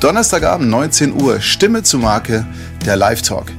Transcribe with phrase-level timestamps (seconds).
[0.00, 2.46] Donnerstagabend, 19 Uhr, Stimme zu Marke,
[2.86, 3.50] der Live-Talk.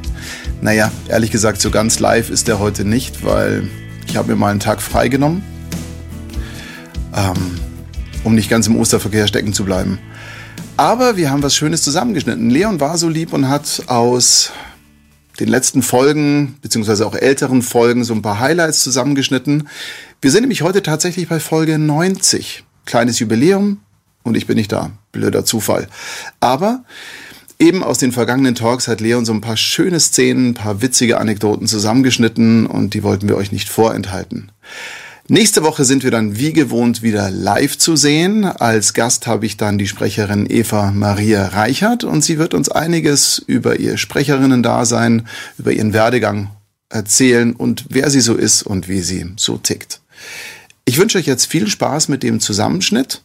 [0.61, 3.67] Naja, ehrlich gesagt, so ganz live ist der heute nicht, weil
[4.07, 5.43] ich habe mir mal einen Tag freigenommen,
[7.13, 7.59] ähm,
[8.23, 9.99] um nicht ganz im Osterverkehr stecken zu bleiben.
[10.77, 12.49] Aber wir haben was Schönes zusammengeschnitten.
[12.49, 14.53] Leon war so lieb und hat aus
[15.41, 19.67] den letzten Folgen, beziehungsweise auch älteren Folgen, so ein paar Highlights zusammengeschnitten.
[20.21, 22.63] Wir sind nämlich heute tatsächlich bei Folge 90.
[22.85, 23.79] Kleines Jubiläum,
[24.23, 24.91] und ich bin nicht da.
[25.11, 25.87] Blöder Zufall.
[26.39, 26.83] Aber
[27.57, 31.19] eben aus den vergangenen Talks hat Leon so ein paar schöne Szenen, ein paar witzige
[31.19, 34.51] Anekdoten zusammengeschnitten und die wollten wir euch nicht vorenthalten.
[35.31, 38.45] Nächste Woche sind wir dann wie gewohnt wieder live zu sehen.
[38.45, 43.37] Als Gast habe ich dann die Sprecherin Eva Maria Reichert und sie wird uns einiges
[43.37, 45.27] über ihr Sprecherinnen-Dasein,
[45.59, 46.49] über ihren Werdegang
[46.89, 50.01] erzählen und wer sie so ist und wie sie so tickt.
[50.85, 53.21] Ich wünsche euch jetzt viel Spaß mit dem Zusammenschnitt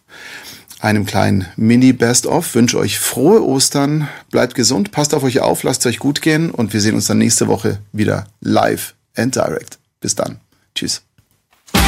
[0.85, 2.55] einem kleinen Mini-Best-of.
[2.55, 6.51] Wünsche euch frohe Ostern, bleibt gesund, passt auf euch auf, lasst es euch gut gehen
[6.51, 9.79] und wir sehen uns dann nächste Woche wieder live and direct.
[10.01, 10.41] Bis dann.
[10.75, 11.03] Tschüss.
[11.73, 11.79] Wie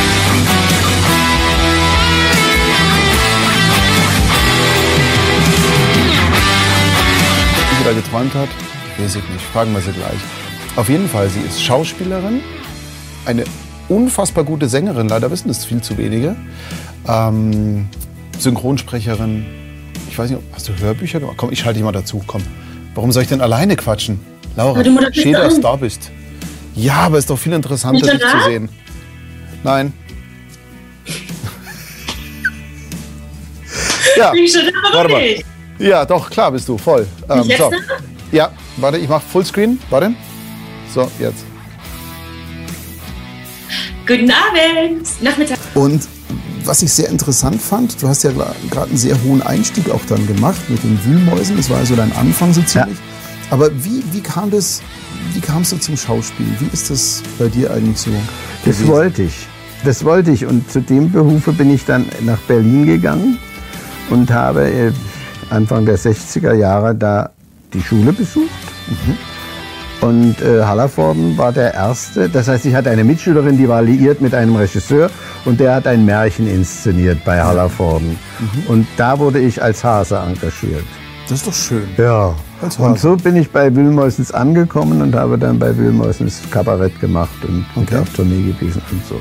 [7.77, 8.49] sie da geträumt hat,
[8.99, 9.45] weiß ich nicht.
[9.53, 10.21] Fragen wir sie gleich.
[10.77, 12.41] Auf jeden Fall, sie ist Schauspielerin,
[13.27, 13.45] eine
[13.89, 16.35] unfassbar gute Sängerin, leider wissen das viel zu wenige.
[17.07, 17.89] Ähm,
[18.39, 19.47] Synchronsprecherin.
[20.09, 21.37] Ich weiß nicht, hast du Hörbücher gemacht?
[21.37, 22.23] Komm, ich schalte dich mal dazu.
[22.27, 22.43] Komm.
[22.95, 24.21] Warum soll ich denn alleine quatschen?
[24.57, 26.11] Laura, schön, dass du da bist.
[26.75, 28.69] Ja, aber ist doch viel interessanter, dich zu sehen.
[29.63, 29.93] Nein.
[34.17, 34.33] ja,
[34.93, 35.23] warte mal.
[35.79, 37.07] Ja, doch, klar bist du, voll.
[37.29, 37.71] Ähm, so.
[38.33, 39.79] Ja, warte, ich mach Fullscreen.
[39.91, 40.15] Warte.
[40.95, 41.45] So, jetzt.
[44.07, 45.59] Guten Abend, Nachmittag.
[45.75, 46.07] Und
[46.67, 48.33] was ich sehr interessant fand, du hast ja
[48.71, 51.57] gerade einen sehr hohen Einstieg auch dann gemacht mit den Wühlmäusen.
[51.57, 52.97] Das war also dein Anfang so ziemlich.
[52.97, 53.53] Ja.
[53.53, 54.83] Aber wie, wie kam das,
[55.33, 56.47] wie kamst du zum Schauspiel?
[56.59, 58.11] Wie ist das bei dir eigentlich so?
[58.65, 58.89] Das gewesen?
[58.89, 59.47] wollte ich.
[59.85, 60.47] Das wollte ich.
[60.47, 63.39] Und zu dem Berufe bin ich dann nach Berlin gegangen
[64.11, 64.93] und habe äh,
[65.51, 67.31] Anfang der 60er Jahre da
[67.73, 68.51] die Schule besucht.
[68.89, 69.17] Mhm.
[70.07, 72.29] Und äh, Hallervorden war der Erste.
[72.29, 75.11] Das heißt, ich hatte eine Mitschülerin, die war liiert mit einem Regisseur
[75.45, 78.11] und der hat ein Märchen inszeniert bei Hallervorden.
[78.11, 78.67] Mhm.
[78.69, 80.85] Und da wurde ich als Hase engagiert.
[81.29, 81.89] Das ist doch schön.
[81.97, 82.37] Ja.
[82.79, 87.67] Und so bin ich bei Wühlmäusens angekommen und habe dann bei Wühlmäusens Kabarett gemacht und
[87.75, 87.97] okay.
[87.97, 89.21] auf Tournee gewesen und so.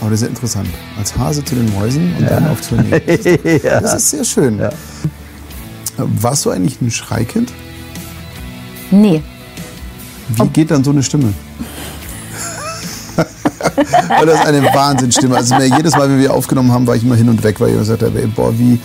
[0.00, 0.68] Aber das ist ja interessant.
[0.96, 2.30] Als Hase zu den Mäusen und ja.
[2.30, 3.00] dann auf Tournee.
[3.06, 3.80] Das ist, ja.
[3.80, 4.60] das ist sehr schön.
[4.60, 4.70] Ja.
[5.96, 7.52] Warst du eigentlich ein Schreikind?
[8.92, 9.22] Nee.
[10.36, 11.32] Wie geht dann so eine Stimme?
[14.08, 15.36] weil das ist eine Wahnsinnsstimme.
[15.36, 17.70] Also mir jedes Mal, wenn wir aufgenommen haben, war ich immer hin und weg, weil
[17.70, 18.78] ich gesagt habe, ey, boah, wie,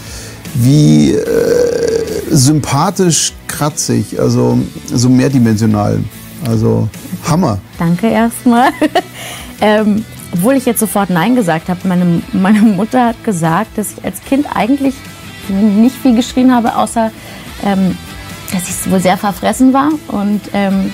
[0.56, 4.58] wie äh, sympathisch kratzig, also
[4.94, 6.00] so mehrdimensional.
[6.48, 6.88] Also
[7.28, 7.60] Hammer.
[7.80, 8.70] Danke erstmal.
[9.62, 14.06] ähm, obwohl ich jetzt sofort Nein gesagt habe, meine, meine Mutter hat gesagt, dass ich
[14.06, 14.94] als Kind eigentlich
[15.50, 17.12] nicht viel geschrien habe, außer
[17.64, 17.98] ähm,
[18.52, 20.94] dass ich wohl sehr verfressen war und ähm,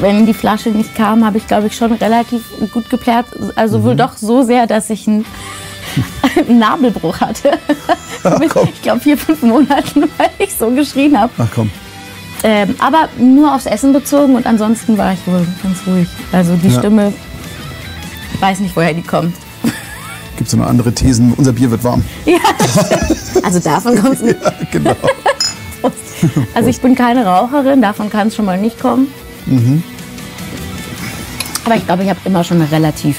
[0.00, 2.42] wenn die Flasche nicht kam, habe ich, glaube ich, schon relativ
[2.72, 3.26] gut geplärt.
[3.56, 3.84] Also mhm.
[3.84, 5.24] wohl doch so sehr, dass ich einen,
[6.36, 7.58] einen Nabelbruch hatte.
[8.24, 8.40] Ach,
[8.72, 11.32] ich glaube, vier, fünf Monaten, weil ich so geschrien habe.
[11.38, 11.70] Ach komm.
[12.44, 16.08] Ähm, aber nur aufs Essen bezogen und ansonsten war ich wohl ganz ruhig.
[16.32, 16.78] Also die ja.
[16.78, 17.12] Stimme,
[18.40, 19.36] weiß nicht, woher die kommt.
[20.36, 21.34] Gibt es noch andere Thesen?
[21.36, 22.04] Unser Bier wird warm.
[22.24, 22.38] Ja,
[23.44, 24.42] also davon kommt es nicht.
[24.42, 24.96] Ja, genau.
[26.54, 29.08] Also ich bin keine Raucherin, davon kann es schon mal nicht kommen.
[29.46, 29.82] Mhm.
[31.64, 33.16] Aber ich glaube, ich habe immer schon eine relativ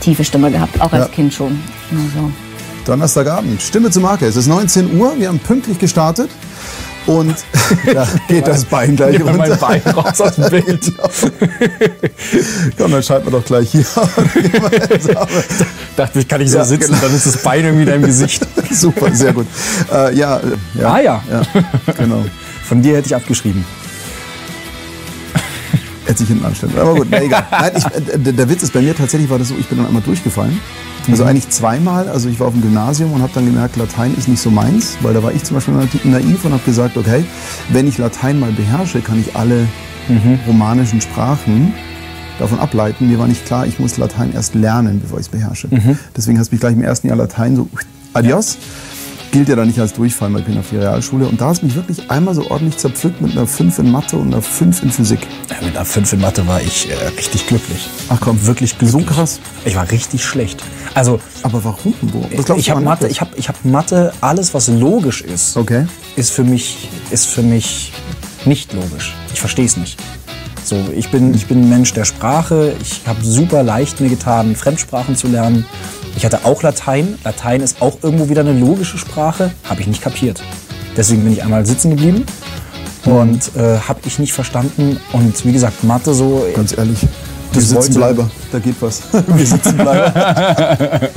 [0.00, 1.14] tiefe Stimme gehabt, auch als ja.
[1.14, 1.58] Kind schon.
[1.90, 2.30] Also.
[2.84, 4.26] Donnerstagabend, Stimme zur Marke.
[4.26, 6.30] Es ist 19 Uhr, wir haben pünktlich gestartet.
[7.04, 7.34] Und
[7.92, 9.38] da geht das Bein gleich ja, runter.
[9.38, 10.92] mein Bein raus aus dem Bild.
[12.78, 13.84] Komm, dann schalten wir doch gleich hier.
[15.96, 17.02] dachte ich, kann ich so ja, sitzen, genau.
[17.02, 18.46] dann ist das Bein irgendwie in deinem Gesicht.
[18.70, 19.48] Super, sehr gut.
[19.92, 20.40] Äh, ja,
[20.74, 21.24] ja, ah ja.
[21.28, 21.42] ja.
[21.98, 22.24] Genau.
[22.64, 23.64] Von dir hätte ich abgeschrieben
[26.06, 26.72] hätte sich hinten anstellen.
[26.78, 27.46] Aber gut, na, egal.
[27.50, 29.86] Nein, ich, äh, der Witz ist, bei mir tatsächlich war das so, ich bin dann
[29.86, 30.58] einmal durchgefallen.
[31.10, 31.30] Also mhm.
[31.30, 32.08] eigentlich zweimal.
[32.08, 34.96] Also ich war auf dem Gymnasium und habe dann gemerkt, Latein ist nicht so meins,
[35.00, 37.24] weil da war ich zum Beispiel naiv und habe gesagt, okay,
[37.70, 39.66] wenn ich Latein mal beherrsche, kann ich alle
[40.08, 40.38] mhm.
[40.46, 41.74] romanischen Sprachen
[42.38, 43.08] davon ableiten.
[43.08, 45.68] Mir war nicht klar, ich muss Latein erst lernen, bevor ich es beherrsche.
[45.70, 45.98] Mhm.
[46.16, 47.68] Deswegen hast du mich gleich im ersten Jahr Latein so,
[48.12, 48.58] adios.
[49.32, 51.26] Gilt ja dann nicht als Durchfall, weil ich bin auf die Realschule.
[51.26, 54.16] Und da hast du mich wirklich einmal so ordentlich zerpflückt mit einer 5 in Mathe
[54.16, 55.26] und einer 5 in Physik.
[55.50, 57.88] Ja, mit einer 5 in Mathe war ich äh, richtig glücklich.
[58.10, 59.02] Ach komm, wirklich glücklich.
[59.02, 59.40] So krass.
[59.64, 60.62] Ich war richtig schlecht.
[60.94, 61.94] Also, aber warum?
[62.02, 62.28] Wo?
[62.56, 65.86] Ich habe Mathe, ich habe ich hab Mathe, alles was logisch ist, okay.
[66.16, 67.92] ist für mich ist für mich
[68.44, 69.14] nicht logisch.
[69.32, 69.98] Ich verstehe es nicht.
[70.62, 72.74] So, ich bin ich bin ein Mensch der Sprache.
[72.82, 75.64] Ich habe super leicht mir getan, Fremdsprachen zu lernen.
[76.16, 77.18] Ich hatte auch Latein.
[77.24, 79.52] Latein ist auch irgendwo wieder eine logische Sprache.
[79.64, 80.42] Habe ich nicht kapiert.
[80.96, 82.24] Deswegen bin ich einmal sitzen geblieben
[83.04, 85.00] und äh, habe ich nicht verstanden.
[85.12, 86.44] Und wie gesagt, Mathe so.
[86.54, 86.98] Ganz ehrlich,
[87.52, 88.30] wir sitzen bleiber.
[88.50, 89.02] Da geht was.
[89.26, 90.12] Wir sitzen bleiber.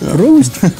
[0.00, 0.14] ja.
[0.14, 0.52] Prost.
[0.62, 0.76] hm.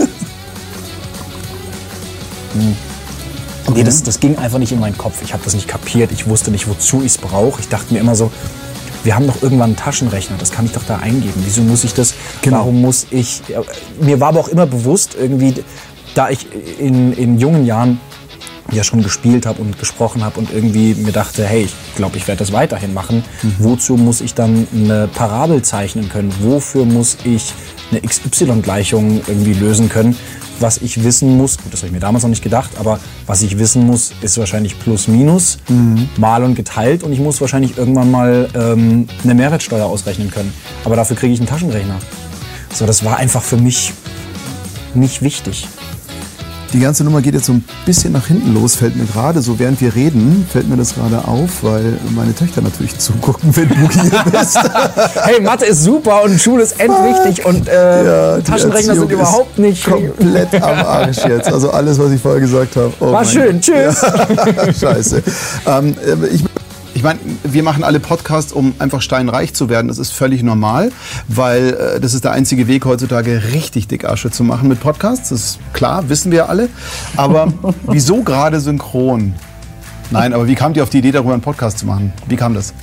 [3.67, 3.79] Okay.
[3.79, 5.21] Nee, das, das ging einfach nicht in meinen Kopf.
[5.23, 6.11] Ich habe das nicht kapiert.
[6.13, 7.61] Ich wusste nicht, wozu ich es brauche.
[7.61, 8.31] Ich dachte mir immer so,
[9.09, 11.33] wir haben doch irgendwann einen Taschenrechner, das kann ich doch da eingeben.
[11.37, 12.13] Wieso muss ich das?
[12.43, 12.59] Genau.
[12.59, 13.41] Warum muss ich?
[14.03, 15.65] Mir war aber auch immer bewusst, irgendwie,
[16.15, 16.47] da ich
[16.79, 18.03] in, in jungen Jahren
[18.71, 22.29] ja schon gespielt habe und gesprochen habe und irgendwie mir dachte, hey, ich glaube, ich
[22.29, 23.25] werde das weiterhin machen.
[23.43, 23.55] Mhm.
[23.59, 26.33] Wozu muss ich dann eine Parabel zeichnen können?
[26.41, 27.53] Wofür muss ich
[27.91, 30.17] eine XY-Gleichung irgendwie lösen können?
[30.61, 33.43] was ich wissen muss, gut, das habe ich mir damals noch nicht gedacht, aber was
[33.43, 36.09] ich wissen muss, ist wahrscheinlich plus minus, mhm.
[36.17, 40.53] mal und geteilt und ich muss wahrscheinlich irgendwann mal ähm, eine Mehrwertsteuer ausrechnen können.
[40.85, 41.99] Aber dafür kriege ich einen Taschenrechner.
[42.73, 43.93] So, das war einfach für mich
[44.95, 45.69] nicht wichtig.
[46.73, 49.59] Die ganze Nummer geht jetzt so ein bisschen nach hinten los, fällt mir gerade so,
[49.59, 53.75] während wir reden, fällt mir das gerade auf, weil meine Töchter natürlich zugucken, wenn du
[53.75, 54.59] hier bist.
[55.23, 59.85] hey, Mathe ist super und Schule ist endwichtig und äh, ja, Taschenrechner sind überhaupt nicht...
[59.85, 61.51] komplett am Arsch jetzt.
[61.53, 62.93] Also alles, was ich vorher gesagt habe.
[63.01, 64.03] Oh War schön, tschüss.
[64.03, 64.73] Ja.
[64.73, 65.23] Scheiße.
[65.67, 65.95] Ähm,
[66.31, 66.45] ich
[66.99, 69.87] ich meine, wir machen alle Podcasts, um einfach steinreich zu werden.
[69.87, 70.91] Das ist völlig normal,
[71.29, 75.29] weil äh, das ist der einzige Weg heutzutage, richtig dick Asche zu machen mit Podcasts.
[75.29, 76.69] Das ist klar, wissen wir alle.
[77.17, 77.53] Aber
[77.87, 79.35] wieso gerade synchron?
[80.11, 82.13] Nein, aber wie kamt ihr auf die Idee, darüber einen Podcast zu machen?
[82.27, 82.75] Wie kam das?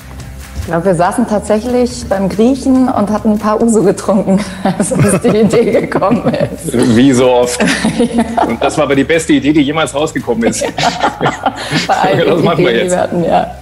[0.66, 5.22] Ich glaube, wir saßen tatsächlich beim Griechen und hatten ein paar Uso getrunken, als uns
[5.22, 6.96] die Idee gekommen ist.
[6.96, 7.62] Wie so oft.
[8.00, 8.44] ja.
[8.48, 10.66] Und das war aber die beste Idee, die jemals rausgekommen ist.
[11.22, 11.56] Ja.
[11.88, 12.86] Bei allen das machen wir jetzt.
[12.86, 13.56] Die wir hatten, ja.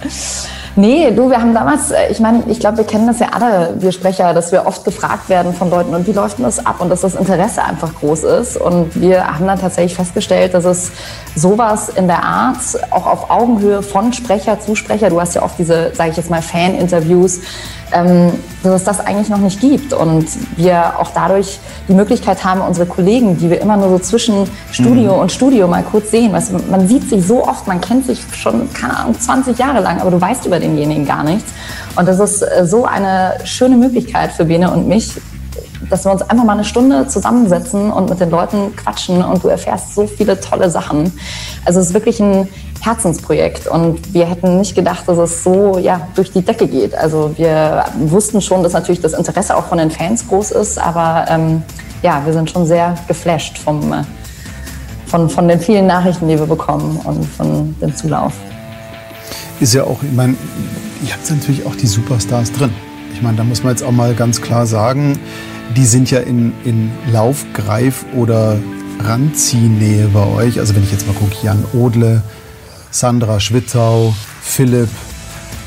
[0.76, 3.74] Nee, du, wir haben damals, äh, ich meine, ich glaube, wir kennen das ja alle,
[3.78, 6.80] wir Sprecher, dass wir oft gefragt werden von Leuten, und wie läuft denn das ab?
[6.80, 8.56] Und dass das Interesse einfach groß ist.
[8.56, 10.90] Und wir haben dann tatsächlich festgestellt, dass es
[11.36, 12.58] sowas in der Art,
[12.90, 16.30] auch auf Augenhöhe von Sprecher zu Sprecher, du hast ja oft diese, sage ich jetzt
[16.30, 17.40] mal, Fan-Interviews,
[17.92, 18.32] ähm,
[18.64, 19.92] dass es das eigentlich noch nicht gibt.
[19.92, 20.26] Und
[20.56, 25.14] wir auch dadurch die Möglichkeit haben, unsere Kollegen, die wir immer nur so zwischen Studio
[25.14, 25.20] mhm.
[25.20, 26.32] und Studio mal kurz sehen.
[26.32, 30.00] Weißt, man sieht sich so oft, man kennt sich schon, keine Ahnung, 20 Jahre lang,
[30.00, 31.50] aber du weißt über denjenigen gar nichts.
[31.96, 35.12] Und das ist äh, so eine schöne Möglichkeit für Bene und mich,
[35.90, 39.48] dass wir uns einfach mal eine Stunde zusammensetzen und mit den Leuten quatschen und du
[39.48, 41.12] erfährst so viele tolle Sachen.
[41.64, 42.48] Also es ist wirklich ein
[42.82, 46.94] Herzensprojekt und wir hätten nicht gedacht, dass es so ja, durch die Decke geht.
[46.94, 51.26] Also wir wussten schon, dass natürlich das Interesse auch von den Fans groß ist, aber
[51.28, 51.62] ähm,
[52.02, 54.02] ja, wir sind schon sehr geflasht vom, äh,
[55.06, 58.32] von, von den vielen Nachrichten, die wir bekommen und von dem Zulauf.
[59.60, 60.34] Ist ja auch, ich meine,
[61.06, 62.70] ihr habt natürlich auch die Superstars drin.
[63.14, 65.18] Ich meine, da muss man jetzt auch mal ganz klar sagen,
[65.76, 68.58] die sind ja in, in Laufgreif oder
[69.00, 70.58] Ranziehnähe bei euch.
[70.58, 72.22] Also wenn ich jetzt mal gucke, Jan Odle,
[72.90, 74.88] Sandra Schwittau, Philipp,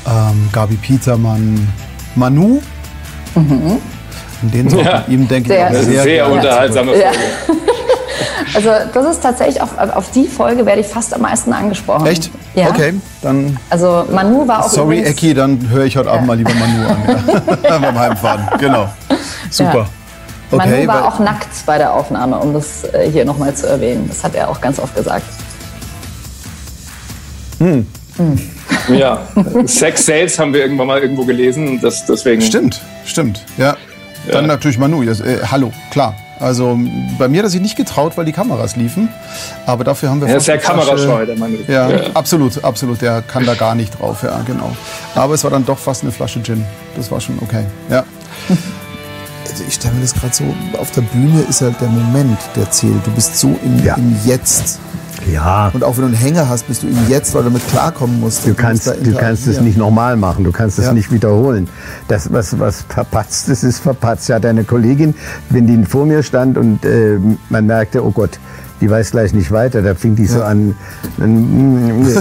[0.06, 1.68] ähm, Gabi Petermann,
[2.14, 2.60] Manu.
[3.34, 3.78] Mhm.
[4.42, 5.04] In den ja.
[5.08, 7.04] ihm denke ich auch sehr, sehr, sehr unterhaltsame Folge.
[7.04, 7.12] Ja.
[8.54, 12.06] Also das ist tatsächlich auch, auf die Folge werde ich fast am meisten angesprochen.
[12.06, 12.30] Echt?
[12.54, 12.70] Ja.
[12.70, 13.58] Okay, dann.
[13.70, 14.68] Also Manu war auch.
[14.68, 17.22] Sorry, Ecki, dann höre ich heute Abend mal lieber Manu an.
[17.62, 17.78] Ja.
[17.78, 18.48] Beim Heimfahren.
[18.58, 18.88] Genau.
[19.50, 19.88] Super.
[20.50, 24.06] Okay, Manu war auch nackt bei der Aufnahme, um das äh, hier nochmal zu erwähnen.
[24.08, 25.24] Das hat er auch ganz oft gesagt.
[27.58, 27.86] Hm.
[28.16, 28.38] hm.
[28.88, 29.20] Ja,
[29.66, 31.80] Sex Sales haben wir irgendwann mal irgendwo gelesen.
[31.80, 33.44] Das, deswegen stimmt, stimmt.
[33.58, 33.76] Ja.
[34.30, 34.48] Dann ja.
[34.48, 35.02] natürlich Manu.
[35.04, 36.14] Das, äh, hallo, klar.
[36.40, 36.78] Also
[37.18, 39.08] bei mir hat er sich nicht getraut, weil die Kameras liefen.
[39.66, 40.28] Aber dafür haben wir.
[40.28, 41.56] Er ist ja kamerascheu, der Mann.
[41.66, 43.00] Ja, ja, absolut, absolut.
[43.02, 44.70] Der kann da gar nicht drauf, ja, genau.
[45.14, 46.64] Aber es war dann doch fast eine Flasche Gin.
[46.96, 47.64] Das war schon okay.
[47.90, 48.04] Ja.
[49.50, 50.44] Also ich stelle mir das gerade so,
[50.78, 53.06] auf der Bühne ist halt der Moment, der zählt.
[53.06, 53.94] Du bist so im, ja.
[53.94, 54.78] im Jetzt.
[55.26, 55.70] Ja.
[55.72, 58.20] Und auch wenn du einen Hänger hast, bist du im Jetzt, weil du damit klarkommen
[58.20, 58.46] musst.
[58.46, 60.92] Du kannst, du kannst es nicht normal machen, du kannst es ja.
[60.92, 61.68] nicht wiederholen.
[62.08, 64.28] Das, was, was verpatzt ist, ist verpatzt.
[64.28, 65.14] Ja, deine Kollegin,
[65.50, 68.38] wenn die vor mir stand und äh, man merkte, oh Gott,
[68.80, 69.82] die weiß gleich nicht weiter.
[69.82, 70.74] Da fing die so an,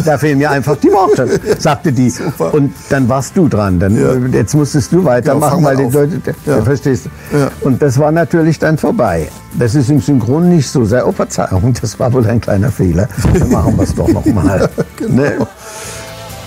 [0.05, 2.09] da fehlen mir einfach die Worte, sagte die.
[2.09, 2.53] Super.
[2.53, 3.79] Und dann warst du dran.
[3.79, 4.13] Dann, ja.
[4.37, 6.61] Jetzt musstest du weitermachen, genau, weil die Leute, ja.
[6.61, 7.07] verstehst.
[7.31, 7.49] Ja.
[7.61, 9.29] Und das war natürlich dann vorbei.
[9.53, 10.85] Das ist im Synchron nicht so.
[10.85, 13.07] Sei, oh, Verzeihung, das war wohl ein kleiner Fehler.
[13.37, 14.69] Dann machen wir es doch nochmal.
[14.95, 15.21] genau.
[15.23, 15.47] ne?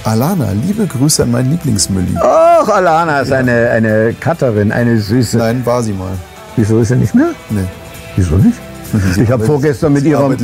[0.04, 2.16] Alana, liebe Grüße an meinen Lieblingsmülli.
[2.20, 5.36] Ach, Alana ist eine, eine Cutterin, eine süße.
[5.36, 6.12] Nein, war sie mal.
[6.56, 7.30] Wieso ist sie nicht mehr?
[7.50, 7.66] Nee.
[8.16, 8.58] Wieso nicht?
[9.14, 10.30] Sie ich habe vorgestern mit ihrer.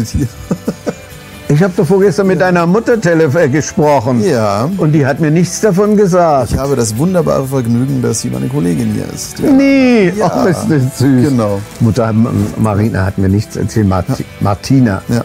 [1.49, 4.23] Ich habe doch vorgestern mit deiner Mutter äh, gesprochen.
[4.25, 4.69] Ja.
[4.79, 6.50] Und die hat mir nichts davon gesagt.
[6.50, 9.38] Ich habe das wunderbare Vergnügen, dass sie meine Kollegin hier ist.
[9.38, 9.53] Ja.
[9.53, 10.43] Nee, ja.
[10.43, 11.29] Oh, ist das süß.
[11.29, 11.61] Genau.
[11.79, 13.87] Mutter Marina hat mir nichts erzählt.
[13.87, 14.29] Marti ja.
[14.41, 15.03] Martina.
[15.09, 15.25] Ja.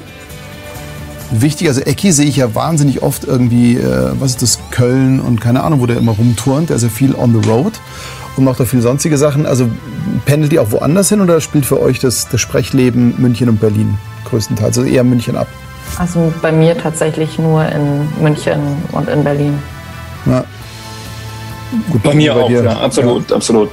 [1.32, 5.42] Wichtig, also Ecki sehe ich ja wahnsinnig oft irgendwie, äh, was ist das, Köln und
[5.42, 6.70] keine Ahnung, wo der immer rumturnt.
[6.70, 7.74] Der ist ja viel on the road
[8.38, 9.46] und macht auch viel sonstige Sachen.
[9.46, 9.70] Also
[10.26, 13.98] pendelt ihr auch woanders hin oder spielt für euch das, das Sprechleben München und Berlin
[14.26, 14.78] größtenteils?
[14.78, 15.48] Also eher München ab?
[15.98, 18.60] Also bei mir tatsächlich nur in München
[18.92, 19.60] und in Berlin.
[20.26, 20.44] Ja.
[21.90, 22.64] Gut, bei mir auch, dir.
[22.64, 23.36] ja, absolut, ja.
[23.36, 23.70] absolut.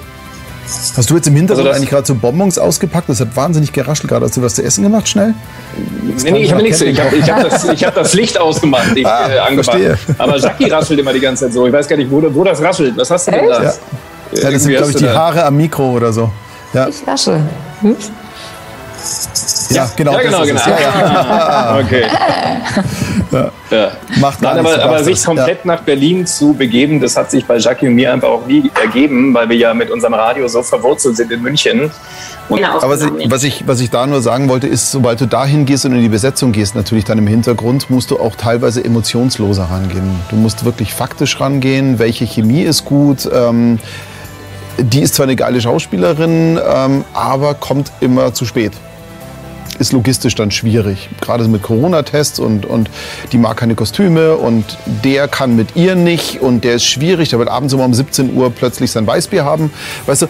[0.68, 3.08] Hast du jetzt im Hintergrund also eigentlich gerade so Bonbons ausgepackt?
[3.08, 4.26] Das hat wahnsinnig geraschelt gerade.
[4.26, 5.34] Hast du was zu essen gemacht, schnell?
[6.22, 6.80] nee, nee, ich habe nichts.
[6.82, 9.78] Ich habe hab das, hab das, Licht ausgemacht, ich, ah, äh, angemacht.
[10.18, 11.66] Aber Jackie raschelt immer die ganze Zeit so.
[11.66, 12.98] Ich weiß gar nicht, wo, wo das raschelt.
[12.98, 13.62] Was hast du denn da?
[13.62, 13.74] Ja.
[14.32, 16.30] Ja, das sind, glaube ich, die Haare am Mikro oder so.
[16.72, 16.88] Ja.
[16.88, 17.40] Ich wasche.
[17.80, 17.96] Hm?
[19.70, 20.12] Ja, genau.
[20.14, 20.60] Ja, genau, genau.
[20.60, 21.78] Ja, ja.
[21.84, 22.04] okay.
[23.30, 23.50] Ja.
[23.70, 23.90] ja.
[24.20, 27.88] Macht Nein, aber, aber sich komplett nach Berlin zu begeben, das hat sich bei Jackie
[27.88, 31.30] und mir einfach auch nie ergeben, weil wir ja mit unserem Radio so verwurzelt sind
[31.30, 31.90] in München.
[32.48, 32.80] Genau.
[32.80, 35.92] Aber was ich, was ich da nur sagen wollte, ist, sobald du dahin gehst und
[35.92, 40.20] in die Besetzung gehst, natürlich dann im Hintergrund, musst du auch teilweise emotionsloser rangehen.
[40.30, 43.28] Du musst wirklich faktisch rangehen, welche Chemie ist gut.
[43.30, 43.78] Ähm,
[44.78, 48.72] die ist zwar eine geile Schauspielerin, ähm, aber kommt immer zu spät.
[49.78, 51.08] Ist logistisch dann schwierig.
[51.20, 52.90] Gerade mit Corona-Tests und, und
[53.30, 54.64] die mag keine Kostüme und
[55.04, 57.28] der kann mit ihr nicht und der ist schwierig.
[57.28, 59.70] Der wird abends immer um 17 Uhr plötzlich sein Weißbier haben.
[60.06, 60.26] Weißt du,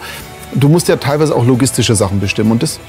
[0.53, 2.79] du musst ja teilweise auch logistische Sachen bestimmen und das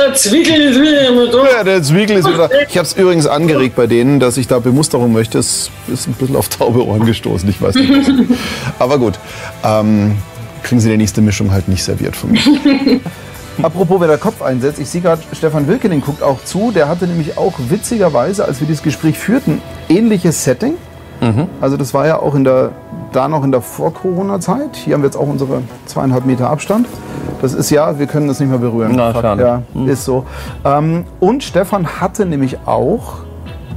[0.00, 3.86] der Zwickel ist wieder Ja, der Zwickel ist wieder Ich habe es übrigens angeregt bei
[3.86, 5.38] denen, dass ich da Bemusterung möchte.
[5.38, 8.10] Es ist ein bisschen auf taube Ohren gestoßen, ich weiß nicht.
[8.78, 9.18] Aber gut,
[9.64, 10.16] ähm,
[10.62, 12.40] kriegen Sie die nächste Mischung halt nicht serviert von mir.
[13.62, 16.70] Apropos, wer der Kopf einsetzt, ich sehe gerade, Stefan Wilkening guckt auch zu.
[16.70, 20.74] Der hatte nämlich auch witzigerweise, als wir dieses Gespräch führten, ähnliches Setting.
[21.20, 21.46] Mhm.
[21.60, 22.72] Also das war ja auch in der,
[23.12, 24.76] da noch in der Vor-Corona-Zeit.
[24.76, 26.86] Hier haben wir jetzt auch unsere zweieinhalb Meter Abstand.
[27.42, 28.92] Das ist ja, wir können das nicht mehr berühren.
[28.94, 29.42] Na, schade.
[29.42, 29.88] Ja, mhm.
[29.88, 30.26] ist so.
[30.64, 33.18] Ähm, und Stefan hatte nämlich auch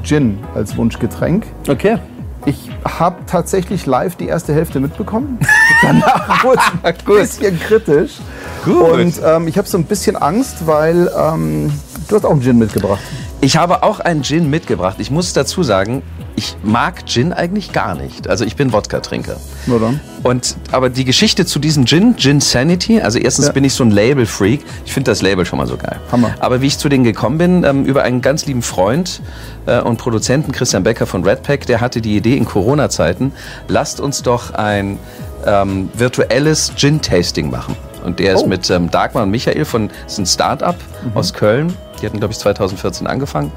[0.03, 1.45] Gin als Wunschgetränk.
[1.69, 1.97] Okay.
[2.45, 5.39] Ich habe tatsächlich live die erste Hälfte mitbekommen.
[5.81, 8.19] Danach wurde es ein bisschen kritisch.
[8.65, 8.91] Gut.
[8.91, 11.71] Und ähm, ich habe so ein bisschen Angst, weil ähm,
[12.09, 12.99] du hast auch einen Gin mitgebracht.
[13.39, 14.97] Ich habe auch einen Gin mitgebracht.
[14.99, 16.01] Ich muss dazu sagen,
[16.35, 18.27] ich mag Gin eigentlich gar nicht.
[18.27, 19.37] Also ich bin Wodka-Trinker.
[19.67, 19.99] Na dann.
[20.23, 23.51] Und, aber die Geschichte zu diesem Gin, Gin Sanity, also erstens ja.
[23.51, 24.61] bin ich so ein Label-Freak.
[24.85, 25.99] Ich finde das Label schon mal so geil.
[26.11, 26.33] Hammer.
[26.39, 29.21] Aber wie ich zu denen gekommen bin, ähm, über einen ganz lieben Freund
[29.65, 33.33] äh, und Produzenten, Christian Becker von Redpack, der hatte die Idee in Corona-Zeiten,
[33.67, 34.97] lasst uns doch ein
[35.45, 37.75] ähm, virtuelles Gin-Tasting machen.
[38.03, 38.39] Und der oh.
[38.39, 41.17] ist mit ähm, Dagmar und Michael von, das ist ein Start-up mhm.
[41.17, 41.73] aus Köln.
[42.01, 43.51] Die hatten, glaube ich, 2014 angefangen.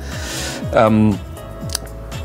[0.75, 1.17] Ähm,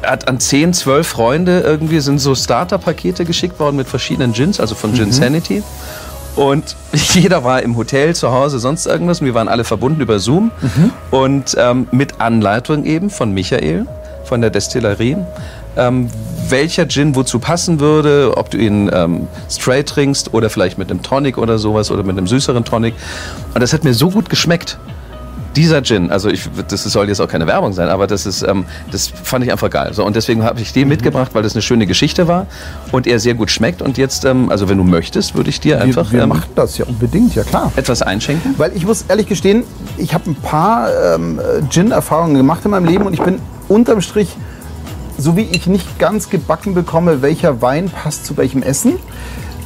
[0.04, 4.76] hat an 10, 12 Freunde irgendwie sind so Starter-Pakete geschickt worden mit verschiedenen Gins, also
[4.76, 5.12] von Gin mhm.
[5.12, 5.64] Sanity.
[6.36, 6.76] Und
[7.14, 9.22] jeder war im Hotel, zu Hause, sonst irgendwas.
[9.22, 10.52] Und wir waren alle verbunden über Zoom.
[10.62, 10.92] Mhm.
[11.12, 13.86] Und ähm, mit Anleitung eben von Michael,
[14.24, 15.18] von der Destillerie,
[15.78, 16.10] ähm,
[16.50, 21.02] welcher Gin wozu passen würde, ob du ihn ähm, straight trinkst oder vielleicht mit einem
[21.02, 22.94] Tonic oder sowas oder mit einem süßeren Tonic.
[23.54, 24.78] Und das hat mir so gut geschmeckt
[25.56, 28.66] dieser Gin, also ich, das soll jetzt auch keine Werbung sein, aber das ist, ähm,
[28.92, 29.94] das fand ich einfach geil.
[29.94, 32.48] So, und deswegen habe ich den mitgebracht, weil das eine schöne Geschichte war
[32.92, 33.82] und er sehr gut schmeckt.
[33.82, 36.12] Und jetzt, ähm, also wenn du möchtest, würde ich dir einfach.
[36.12, 37.72] Wir, wir ähm, machen das ja unbedingt, ja klar.
[37.76, 38.56] Etwas einschenken?
[38.58, 39.64] Weil ich muss ehrlich gestehen,
[39.98, 41.40] ich habe ein paar ähm,
[41.70, 44.36] Gin-Erfahrungen gemacht in meinem Leben und ich bin unterm Strich
[45.18, 48.94] so wie ich nicht ganz gebacken bekomme, welcher Wein passt zu welchem Essen,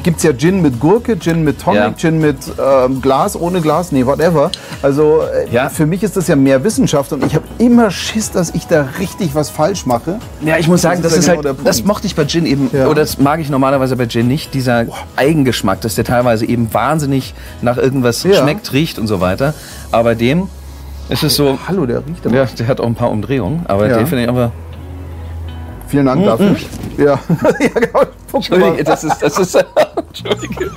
[0.05, 1.93] gibt es ja Gin mit Gurke, Gin mit Tonic, ja.
[1.97, 4.51] Gin mit ähm, Glas, ohne Glas, nee, whatever.
[4.83, 5.67] Also äh, ja.
[5.67, 8.87] für mich ist das ja mehr Wissenschaft und ich habe immer Schiss, dass ich da
[8.99, 10.19] richtig was falsch mache.
[10.41, 12.69] Ja, ich muss sagen, das, das ist, genau halt, das mochte ich bei Gin eben,
[12.71, 12.85] ja.
[12.85, 14.95] oder das mag ich normalerweise bei Gin nicht, dieser Boah.
[15.15, 17.33] Eigengeschmack, dass der teilweise eben wahnsinnig
[17.63, 19.55] nach irgendwas schmeckt, riecht und so weiter.
[19.91, 20.49] Aber dem
[21.09, 21.57] ist es so.
[21.67, 22.35] Hallo, der riecht aber.
[22.35, 24.51] Ja, der hat auch ein paar Umdrehungen, aber den finde ich aber.
[25.87, 26.25] Vielen Dank mhm.
[26.25, 26.55] dafür.
[26.97, 27.05] Ja.
[27.59, 28.75] ja genau.
[28.83, 29.55] Das ist, das ist,
[30.07, 30.71] Entschuldige.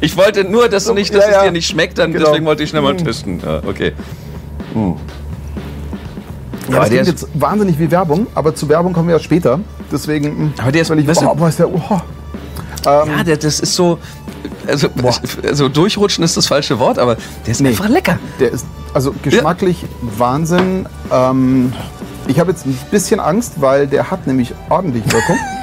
[0.00, 2.26] Ich wollte nur, dass du nicht, dass ja, es dir nicht schmeckt, dann genau.
[2.26, 3.04] deswegen wollte ich schnell mal hm.
[3.04, 3.40] testen.
[3.40, 3.92] Ja, okay.
[4.74, 4.96] Hm.
[6.68, 9.60] Ja, das klingt jetzt wahnsinnig wie Werbung, aber zu Werbung kommen wir ja später.
[9.90, 10.26] Deswegen.
[10.26, 11.80] Hm, aber der ist, weil ich, weißt oh, ist der, oh.
[12.86, 13.98] Ähm, ja, der, das ist so.
[14.66, 14.88] Also,
[15.44, 18.18] also durchrutschen ist das falsche Wort, aber der ist nee, einfach lecker.
[18.40, 19.88] Der ist also geschmacklich ja.
[20.18, 20.86] Wahnsinn.
[21.12, 21.72] Ähm,
[22.26, 25.36] ich habe jetzt ein bisschen Angst, weil der hat nämlich ordentlich Wirkung.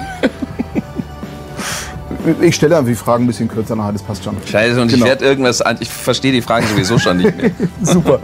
[2.42, 4.36] Ich stelle einfach die Fragen ein bisschen kürzer nachher, das passt schon.
[4.46, 5.06] Scheiße, und genau.
[5.06, 7.51] ich werde irgendwas, ich verstehe die Fragen sowieso schon nicht mehr.
[7.82, 8.20] Super.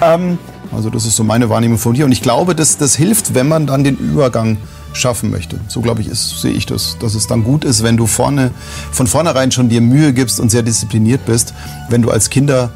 [0.00, 0.38] ähm,
[0.74, 2.04] also das ist so meine Wahrnehmung von dir.
[2.04, 4.56] Und ich glaube, dass das hilft, wenn man dann den Übergang
[4.92, 5.58] schaffen möchte.
[5.68, 6.96] So glaube ich, ist, sehe ich das.
[7.00, 8.50] Dass es dann gut ist, wenn du vorne,
[8.92, 11.54] von vornherein schon dir Mühe gibst und sehr diszipliniert bist,
[11.88, 12.70] wenn du als Kinder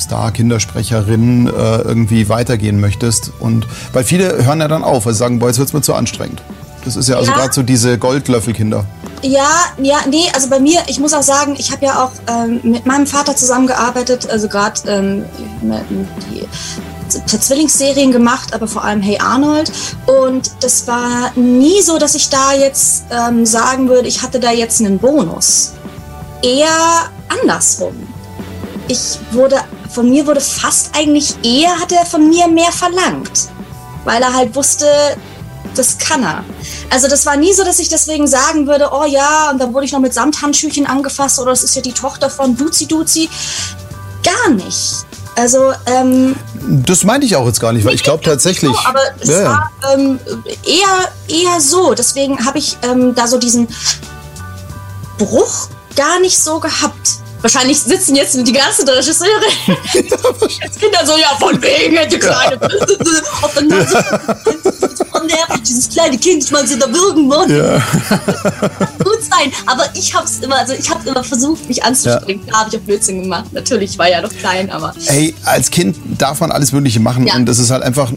[0.00, 1.50] Star, Kindersprecherin äh,
[1.82, 3.32] irgendwie weitergehen möchtest.
[3.38, 5.82] Und weil viele hören ja dann auf, weil sie sagen, boah, jetzt wird es mir
[5.82, 6.42] zu anstrengend.
[6.84, 7.36] Das ist ja also ja.
[7.36, 8.84] gerade so diese Goldlöffelkinder.
[9.22, 9.48] Ja,
[9.78, 12.84] ja, nee, also bei mir, ich muss auch sagen, ich habe ja auch ähm, mit
[12.84, 15.24] meinem Vater zusammengearbeitet, also gerade ähm,
[16.30, 16.46] die
[17.08, 19.72] Zwillingsserien gemacht, aber vor allem Hey Arnold.
[20.06, 24.50] Und das war nie so, dass ich da jetzt ähm, sagen würde, ich hatte da
[24.50, 25.72] jetzt einen Bonus.
[26.42, 27.94] Eher andersrum.
[28.88, 29.56] Ich wurde,
[29.88, 33.48] von mir wurde fast eigentlich eher, hat er von mir mehr verlangt.
[34.04, 34.86] Weil er halt wusste,
[35.74, 36.44] das kann er.
[36.90, 39.86] Also das war nie so, dass ich deswegen sagen würde, oh ja, und dann wurde
[39.86, 43.28] ich noch mit Samthandschüchen angefasst oder das ist ja die Tochter von Duzi Duzi.
[44.22, 45.04] Gar nicht.
[45.36, 46.36] Also, ähm,
[46.86, 48.70] Das meinte ich auch jetzt gar nicht, weil ich glaube tatsächlich.
[48.70, 50.20] So, aber es ja, war ähm,
[50.64, 51.92] eher, eher so.
[51.94, 53.68] Deswegen habe ich ähm, da so diesen
[55.18, 57.18] Bruch gar nicht so gehabt.
[57.40, 59.28] Wahrscheinlich sitzen jetzt die ganzen Regisseure
[60.62, 62.58] als Kinder so, ja, von wegen, die kleine
[63.42, 64.04] auf der Nase.
[65.22, 67.50] nervig, dieses kleine Kind, ich meine, sie da würgen wollen.
[67.50, 67.76] Ja.
[69.04, 72.42] Gut sein, aber ich hab's immer, also ich habe immer versucht, mich anzustrengen.
[72.44, 72.48] Ja.
[72.48, 73.52] Klar habe ich auch Blödsinn gemacht.
[73.52, 74.94] Natürlich, ich war ja noch klein, aber.
[75.06, 77.34] Hey, als Kind darf man alles Mögliche machen ja.
[77.34, 78.12] und das ist halt einfach,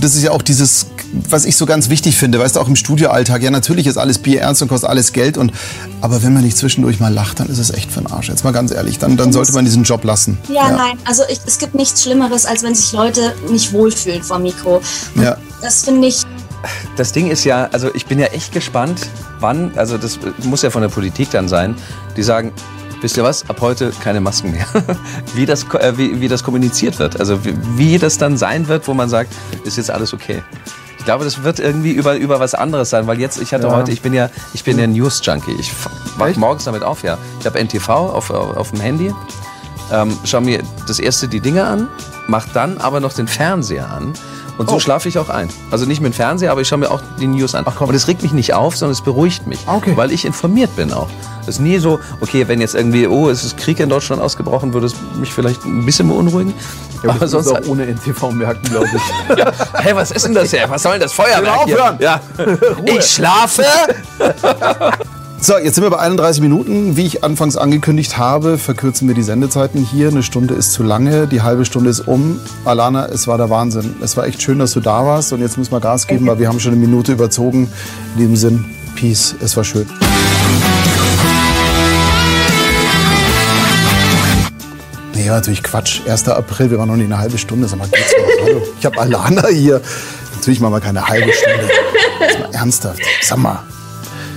[0.00, 0.86] das ist ja auch dieses,
[1.32, 3.42] was ich so ganz wichtig finde, weißt du, auch im Studioalltag.
[3.42, 5.52] Ja, natürlich ist alles Bier ernst und kostet alles Geld und,
[6.00, 8.28] aber wenn man nicht zwischendurch mal lacht, dann ist es echt für den Arsch.
[8.28, 8.98] Jetzt mal ganz ehrlich.
[8.98, 10.38] Dann, dann sollte man diesen Job lassen.
[10.48, 10.76] Ja, ja.
[10.76, 10.98] nein.
[11.04, 14.80] Also ich, es gibt nichts Schlimmeres, als wenn sich Leute nicht wohlfühlen vor Mikro.
[15.14, 15.36] Und ja.
[15.62, 16.22] Das finde ich.
[16.96, 20.68] Das Ding ist ja, also ich bin ja echt gespannt, wann, also das muss ja
[20.68, 21.74] von der Politik dann sein,
[22.16, 22.52] die sagen,
[23.00, 24.66] wisst ihr was, ab heute keine Masken mehr.
[25.34, 27.18] wie, das, äh, wie, wie das kommuniziert wird.
[27.18, 29.32] Also wie, wie das dann sein wird, wo man sagt,
[29.64, 30.42] ist jetzt alles okay.
[31.00, 33.74] Ich glaube, das wird irgendwie über, über was anderes sein, weil jetzt, ich hatte ja.
[33.74, 35.56] heute, ich bin ja, ich bin ja News-Junkie.
[35.58, 35.72] Ich
[36.18, 37.16] wache morgens damit auf, ja.
[37.40, 39.10] Ich habe NTV auf, auf, auf dem Handy,
[39.90, 41.88] ähm, schaue mir das erste die Dinge an,
[42.28, 44.12] mache dann aber noch den Fernseher an.
[44.60, 44.78] Und so oh.
[44.78, 45.48] schlafe ich auch ein.
[45.70, 47.64] Also nicht mit dem Fernseher, aber ich schaue mir auch die News an.
[47.66, 49.58] Ach, und es regt mich nicht auf, sondern es beruhigt mich.
[49.66, 49.94] Okay.
[49.96, 51.08] Weil ich informiert bin auch.
[51.40, 54.74] Es ist nie so, okay, wenn jetzt irgendwie, oh, es ist Krieg in Deutschland ausgebrochen,
[54.74, 56.52] würde es mich vielleicht ein bisschen beunruhigen.
[57.02, 59.38] Ja, aber sonst auch ohne NTV merken, glaube ich.
[59.38, 59.50] ja.
[59.72, 60.68] Hey, was ist denn das hier?
[60.68, 61.96] Was soll denn das Feuerwerk hier?
[61.98, 62.20] Ja.
[62.84, 63.64] Ich schlafe.
[65.42, 66.98] So, jetzt sind wir bei 31 Minuten.
[66.98, 70.08] Wie ich anfangs angekündigt habe, verkürzen wir die Sendezeiten hier.
[70.08, 72.38] Eine Stunde ist zu lange, die halbe Stunde ist um.
[72.66, 73.96] Alana, es war der Wahnsinn.
[74.02, 76.38] Es war echt schön, dass du da warst und jetzt müssen wir Gas geben, weil
[76.38, 77.72] wir haben schon eine Minute überzogen.
[78.16, 78.64] In diesem Sinn,
[78.96, 79.88] Peace, es war schön.
[85.14, 86.02] Nee, natürlich Quatsch.
[86.06, 86.28] 1.
[86.28, 87.66] April, wir waren noch nicht eine halbe Stunde.
[87.66, 88.46] Sag mal, geht's noch?
[88.46, 88.62] Hallo.
[88.78, 89.80] Ich habe Alana hier.
[90.34, 91.70] Natürlich machen wir keine halbe Stunde.
[92.20, 93.00] Jetzt mal ernsthaft.
[93.22, 93.60] Sag mal.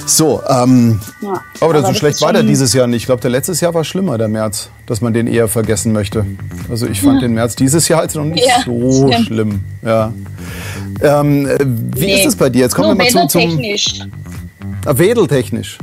[0.06, 3.04] So, ähm, ja, aber, aber so schlecht war der dieses Jahr nicht.
[3.04, 6.26] Ich glaube, der letztes Jahr war schlimmer, der März, dass man den eher vergessen möchte.
[6.70, 7.28] Also ich fand ja.
[7.28, 9.28] den März dieses Jahr jetzt noch nicht ja, so stimmt.
[9.28, 9.64] schlimm.
[9.82, 10.14] Ja.
[11.02, 11.48] Ähm,
[11.96, 12.16] wie nee.
[12.16, 12.62] ist es bei dir?
[12.62, 13.42] Jetzt kommen Nur wir mal zum, zum
[14.86, 15.78] ah, Wedeltechnisch.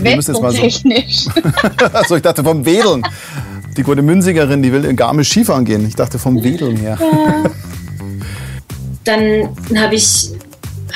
[0.00, 1.26] Wedeltechnisch.
[1.80, 1.84] So.
[1.92, 3.02] Achso, ich dachte vom Wedeln.
[3.76, 5.86] Die gute Münzigerin, die will in Garmisch Skifahren gehen.
[5.86, 6.98] Ich dachte vom Wedeln her.
[7.00, 7.44] Ja.
[9.04, 10.30] Dann habe ich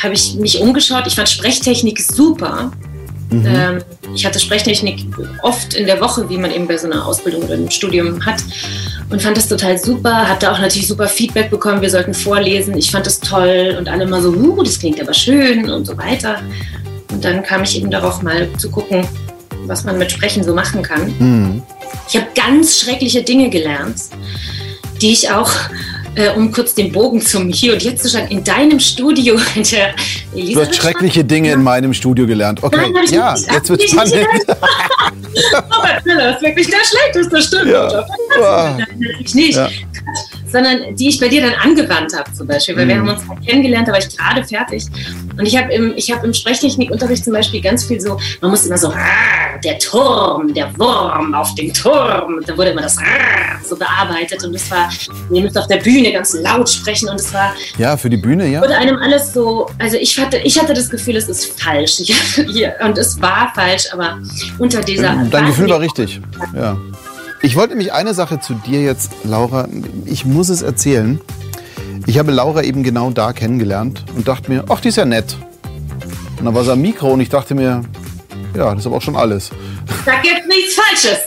[0.03, 1.07] habe ich mich umgeschaut.
[1.07, 2.73] Ich fand Sprechtechnik super.
[3.31, 3.47] Mhm.
[3.47, 3.79] Ähm,
[4.15, 5.07] ich hatte Sprechtechnik
[5.43, 8.43] oft in der Woche, wie man eben bei so einer Ausbildung oder einem Studium hat.
[9.11, 10.29] Und fand das total super.
[10.29, 11.81] Hatte auch natürlich super Feedback bekommen.
[11.81, 12.77] Wir sollten vorlesen.
[12.77, 13.77] Ich fand das toll.
[13.79, 16.41] Und alle mal so, uh, das klingt aber schön und so weiter.
[17.11, 19.07] Und dann kam ich eben darauf, mal zu gucken,
[19.67, 21.15] was man mit Sprechen so machen kann.
[21.19, 21.63] Mhm.
[22.09, 23.97] Ich habe ganz schreckliche Dinge gelernt,
[25.01, 25.51] die ich auch
[26.15, 29.37] äh, um kurz den Bogen zum Hier und Jetzt zu schlagen, in deinem Studio.
[29.73, 29.95] Der
[30.35, 32.63] du hast schreckliche Dinge in meinem Studio gelernt.
[32.63, 34.15] Okay, Nein, ja, jetzt wird spannend.
[35.55, 37.71] Robert Miller ist wirklich der schlechteste Stimme.
[37.71, 38.07] Ja.
[38.43, 38.79] Ah.
[39.33, 39.55] Nicht.
[39.57, 39.69] Ja.
[40.47, 42.77] Sondern die ich bei dir dann angewandt habe, zum Beispiel.
[42.77, 42.89] Weil mhm.
[42.89, 44.85] wir haben uns kennengelernt, da war ich gerade fertig.
[45.37, 48.79] Und ich habe im, hab im Sprechtechnikunterricht zum Beispiel ganz viel so, man muss immer
[48.79, 48.93] so,
[49.65, 52.35] der Turm, der Wurm auf dem Turm.
[52.37, 52.97] Und da wurde immer das
[53.65, 54.91] so bearbeitet und es war,
[55.31, 57.55] ihr müsst auf der Bühne ganz laut sprechen und es war.
[57.79, 58.61] Ja, für die Bühne, ja.
[58.61, 61.97] Wurde einem alles so, also ich hatte, ich hatte das Gefühl, es ist falsch.
[62.53, 64.19] Hier, und es war falsch, aber
[64.59, 65.15] unter dieser.
[65.31, 66.21] Dein Gefühl war richtig,
[66.55, 66.77] ja.
[67.45, 69.69] Ich wollte nämlich eine Sache zu dir jetzt, Laura,
[70.07, 71.21] ich muss es erzählen.
[72.07, 75.37] Ich habe Laura eben genau da kennengelernt und dachte mir, ach, die ist ja nett.
[76.39, 77.83] Und dann war sie am Mikro und ich dachte mir,
[78.57, 79.51] ja, das ist aber auch schon alles.
[80.07, 81.19] Da gibt nichts Falsches.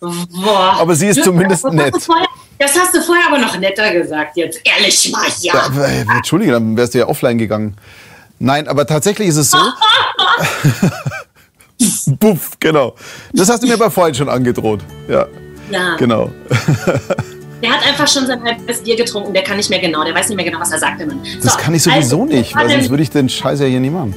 [0.00, 0.78] Boah.
[0.80, 1.94] Aber sie ist zumindest das nett.
[1.94, 2.26] Hast vorher,
[2.58, 4.62] das hast du vorher aber noch netter gesagt jetzt.
[4.64, 5.70] Ehrlich mal, ja.
[5.76, 7.76] ja äh, Entschuldige, dann wärst du ja offline gegangen.
[8.38, 9.58] Nein, aber tatsächlich ist es so.
[12.18, 12.94] Buff, genau.
[13.32, 14.80] Das hast du mir bei vorhin schon angedroht.
[15.08, 15.26] Ja.
[15.70, 15.96] Ja.
[15.96, 16.30] Genau.
[17.62, 20.28] Der hat einfach schon sein halbes Bier getrunken, der kann nicht mehr genau, der weiß
[20.28, 21.08] nicht mehr genau, was er sagte.
[21.08, 23.80] So, das kann ich sowieso also, nicht, weil sonst würde ich den Scheiß ja hier
[23.80, 24.14] nie machen.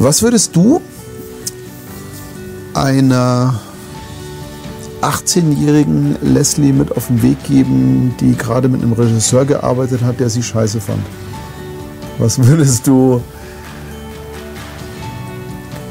[0.00, 0.80] Was würdest du
[2.74, 3.60] einer
[5.00, 10.28] 18-jährigen Leslie mit auf den Weg geben, die gerade mit einem Regisseur gearbeitet hat, der
[10.28, 11.06] sie scheiße fand?
[12.18, 13.22] Was würdest du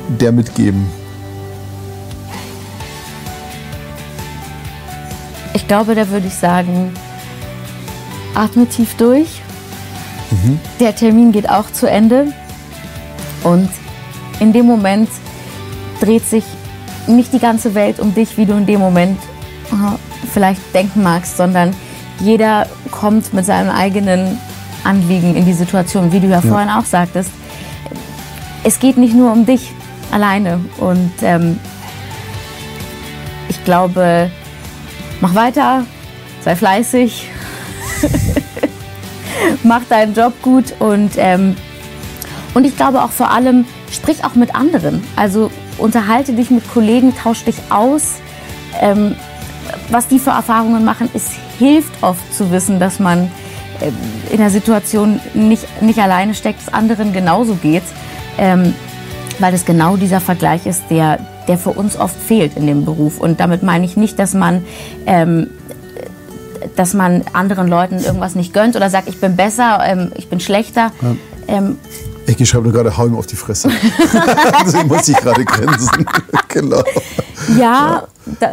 [0.08, 0.86] der mitgeben?
[5.54, 6.94] Ich glaube, da würde ich sagen,
[8.36, 9.41] atme tief durch.
[10.32, 10.60] Mhm.
[10.80, 12.34] Der Termin geht auch zu Ende.
[13.44, 13.70] Und
[14.39, 15.10] in dem Moment
[16.02, 16.44] dreht sich
[17.08, 19.18] nicht die ganze Welt um dich, wie du in dem Moment
[19.72, 19.98] uh,
[20.34, 21.74] vielleicht denken magst, sondern
[22.20, 24.38] jeder kommt mit seinem eigenen
[24.84, 26.41] Anliegen in die Situation, wie du ja, ja.
[26.41, 27.32] vorhin auch sagtest.
[28.63, 29.74] Es geht nicht nur um dich
[30.12, 30.60] alleine.
[30.78, 31.60] Und ähm,
[33.50, 34.30] ich glaube,
[35.22, 35.86] mach weiter,
[36.41, 37.30] sei fleißig,
[39.63, 41.56] mach deinen Job gut und, ähm,
[42.54, 45.04] und ich glaube auch vor allem, sprich auch mit anderen.
[45.15, 48.15] Also unterhalte dich mit Kollegen, tausch dich aus.
[48.82, 49.15] Ähm,
[49.89, 53.32] was die für Erfahrungen machen, es hilft oft zu wissen, dass man
[53.80, 53.91] äh,
[54.32, 57.84] in der Situation nicht, nicht alleine steckt, es anderen genauso geht.
[58.38, 58.74] Ähm,
[59.39, 63.19] weil es genau dieser Vergleich ist, der, der für uns oft fehlt in dem Beruf.
[63.19, 64.65] Und damit meine ich nicht, dass man,
[65.06, 65.48] ähm,
[66.76, 70.39] dass man anderen Leuten irgendwas nicht gönnt oder sagt, ich bin besser, ähm, ich bin
[70.39, 70.91] schlechter.
[71.02, 71.15] Ja.
[71.48, 71.78] Ähm,
[72.28, 73.69] ich schreibe nur gerade, hau ihm auf die Fresse.
[74.65, 76.06] Deswegen muss ich gerade grenzen.
[76.48, 76.84] genau.
[77.50, 78.04] Ja, ja.
[78.39, 78.50] Da,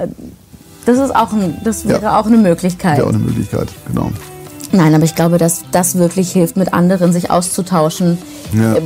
[0.84, 2.20] das, ist auch ein, das wäre ja.
[2.20, 2.98] auch eine Möglichkeit.
[2.98, 4.10] Wäre auch eine Möglichkeit, genau.
[4.72, 8.18] Nein, aber ich glaube, dass das wirklich hilft, mit anderen sich auszutauschen.
[8.52, 8.76] Ja.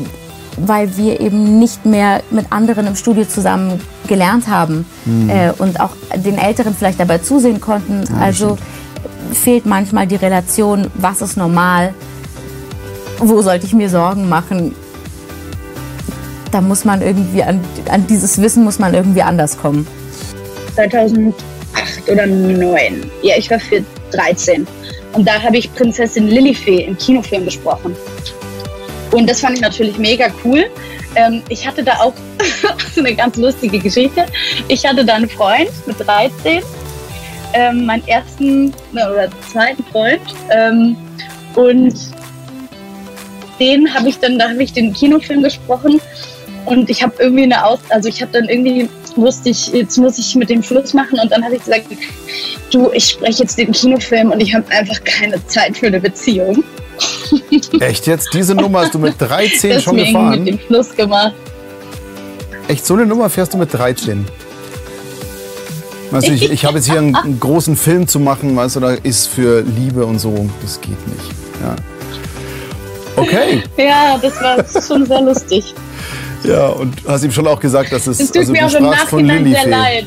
[0.56, 5.28] Weil wir eben nicht mehr mit anderen im Studio zusammen gelernt haben mhm.
[5.28, 8.04] äh, und auch den Älteren vielleicht dabei zusehen konnten.
[8.08, 9.36] Ja, also stimmt.
[9.36, 11.92] fehlt manchmal die Relation, was ist normal,
[13.18, 14.74] wo sollte ich mir Sorgen machen.
[16.52, 19.86] Da muss man irgendwie an, an dieses Wissen muss man irgendwie anders kommen.
[20.74, 21.34] 2008
[22.08, 23.10] oder 2009.
[23.22, 24.66] Ja, ich war für 13.
[25.12, 27.96] Und da habe ich Prinzessin Lilifee im Kinofilm gesprochen.
[29.12, 30.64] Und das fand ich natürlich mega cool.
[31.14, 32.12] Ähm, ich hatte da auch
[32.96, 34.26] eine ganz lustige Geschichte.
[34.68, 36.62] Ich hatte da einen Freund mit 13,
[37.54, 40.20] ähm, meinen ersten ne, oder zweiten Freund.
[40.50, 40.96] Ähm,
[41.54, 41.94] und
[43.58, 46.00] den habe ich dann, da habe ich den Kinofilm gesprochen
[46.66, 50.18] und ich habe irgendwie eine Aus, also ich habe dann irgendwie wusste ich, jetzt muss
[50.18, 51.86] ich mit dem Schluss machen und dann habe ich gesagt,
[52.70, 56.62] du, ich spreche jetzt den Kinofilm und ich habe einfach keine Zeit für eine Beziehung.
[57.80, 58.32] Echt jetzt?
[58.32, 60.44] Diese Nummer hast du mit 13 das schon gefahren?
[60.44, 61.34] mit dem Schluss gemacht.
[62.68, 64.24] Echt, so eine Nummer fährst du mit 13?
[66.12, 68.90] Also ich, ich habe jetzt hier einen, einen, großen Film zu machen, weißt du, da
[68.90, 71.30] ist für Liebe und so, das geht nicht.
[71.62, 71.76] Ja.
[73.16, 73.62] Okay.
[73.76, 75.74] Ja, das war schon sehr lustig.
[76.44, 78.20] Ja, und hast ihm schon auch gesagt, dass es.
[78.20, 80.06] Es tut also, mir auch im Nachhinein sehr leid.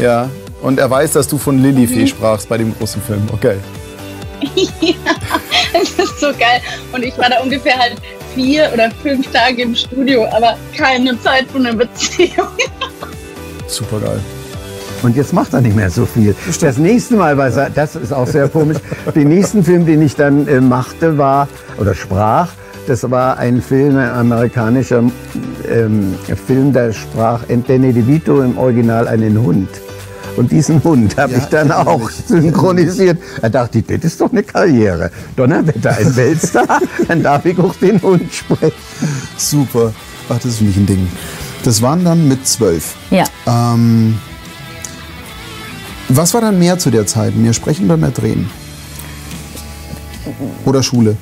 [0.00, 0.28] Ja,
[0.62, 2.06] und er weiß, dass du von Lilifee mhm.
[2.06, 3.22] sprachst bei dem großen Film.
[3.32, 3.56] Okay.
[4.80, 4.94] Ja,
[5.80, 6.60] es ist so geil.
[6.92, 7.96] Und ich war da ungefähr halt
[8.34, 12.48] vier oder fünf Tage im Studio, aber keine Zeit für eine Beziehung.
[13.66, 14.20] Super geil.
[15.02, 16.34] Und jetzt macht er nicht mehr so viel.
[16.60, 18.78] Das nächste Mal, weil er, das ist auch sehr komisch,
[19.14, 21.48] den nächsten Film, den ich dann äh, machte, war
[21.78, 22.48] oder sprach,
[22.88, 25.04] das war ein Film, ein amerikanischer
[25.70, 26.14] ähm,
[26.46, 29.68] Film, da sprach Danny DeVito im Original einen Hund.
[30.36, 33.18] Und diesen Hund habe ja, ich dann auch synchronisiert.
[33.42, 35.10] Da dachte ich, das ist doch eine Karriere.
[35.36, 38.72] Donnerwetter, ein Weltstar, dann darf ich auch den Hund sprechen.
[39.36, 39.92] Super.
[40.28, 41.08] Ach, das ist für mich ein Ding.
[41.64, 42.94] Das waren dann mit zwölf.
[43.10, 43.24] Ja.
[43.46, 44.18] Ähm,
[46.08, 47.34] was war dann mehr zu der Zeit?
[47.34, 48.48] Mehr sprechen oder mehr drehen?
[50.64, 51.16] Oder Schule?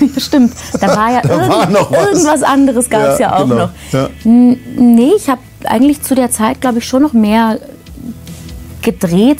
[0.18, 0.52] stimmt.
[0.80, 3.56] Da war ja da war irgend, irgendwas anderes gab es ja, ja, auch genau.
[3.56, 3.70] noch.
[3.92, 4.08] Ja.
[4.24, 7.58] Nee, ich habe eigentlich zu der Zeit, glaube ich, schon noch mehr
[8.86, 9.38] gedreht.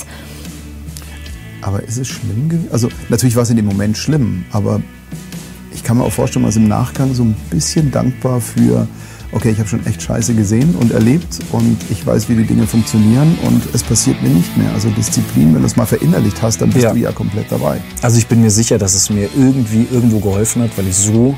[1.62, 2.68] Aber ist es schlimm gewesen?
[2.70, 4.82] Also natürlich war es in dem Moment schlimm, aber
[5.74, 8.86] ich kann mir auch vorstellen, man ist im Nachgang so ein bisschen dankbar für,
[9.32, 12.66] okay, ich habe schon echt Scheiße gesehen und erlebt und ich weiß, wie die Dinge
[12.66, 14.72] funktionieren und es passiert mir nicht mehr.
[14.74, 16.92] Also Disziplin, wenn du es mal verinnerlicht hast, dann bist ja.
[16.92, 17.80] du ja komplett dabei.
[18.02, 21.36] Also ich bin mir sicher, dass es mir irgendwie irgendwo geholfen hat, weil ich so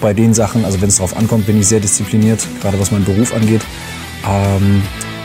[0.00, 3.04] bei den Sachen, also wenn es darauf ankommt, bin ich sehr diszipliniert, gerade was meinen
[3.04, 3.62] Beruf angeht.
[4.26, 4.82] Ähm,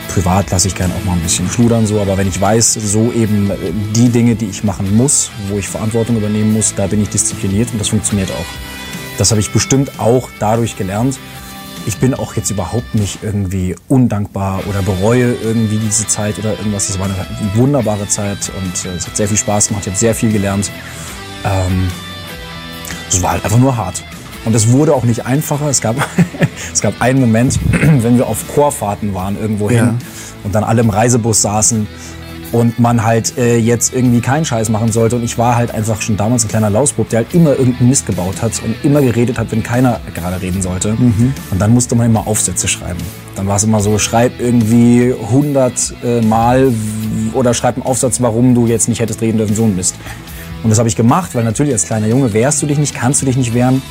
[0.08, 3.12] privat lasse ich gerne auch mal ein bisschen schludern so, aber wenn ich weiß, so
[3.12, 3.56] eben äh,
[3.94, 7.70] die Dinge, die ich machen muss, wo ich Verantwortung übernehmen muss, da bin ich diszipliniert
[7.72, 9.18] und das funktioniert auch.
[9.18, 11.18] Das habe ich bestimmt auch dadurch gelernt.
[11.86, 16.86] Ich bin auch jetzt überhaupt nicht irgendwie undankbar oder bereue irgendwie diese Zeit oder irgendwas.
[16.86, 17.14] Das war eine
[17.54, 20.70] wunderbare Zeit und äh, es hat sehr viel Spaß gemacht, ich habe sehr viel gelernt.
[21.44, 21.88] Ähm,
[23.08, 24.02] es war halt einfach nur hart.
[24.44, 25.68] Und es wurde auch nicht einfacher.
[25.68, 25.96] Es gab,
[26.72, 29.94] es gab einen Moment, wenn wir auf Chorfahrten waren irgendwo hin ja.
[30.42, 31.86] und dann alle im Reisebus saßen
[32.54, 35.16] und man halt äh, jetzt irgendwie keinen Scheiß machen sollte.
[35.16, 38.06] Und ich war halt einfach schon damals ein kleiner Lausbub, der halt immer irgendeinen Mist
[38.06, 40.92] gebaut hat und immer geredet hat, wenn keiner gerade reden sollte.
[40.92, 41.34] Mhm.
[41.50, 43.00] Und dann musste man immer Aufsätze schreiben.
[43.34, 46.72] Dann war es immer so, schreib irgendwie 100 äh, Mal
[47.32, 49.96] oder schreib einen Aufsatz, warum du jetzt nicht hättest reden dürfen, so ein Mist.
[50.62, 53.20] Und das habe ich gemacht, weil natürlich als kleiner Junge wehrst du dich nicht, kannst
[53.20, 53.82] du dich nicht wehren.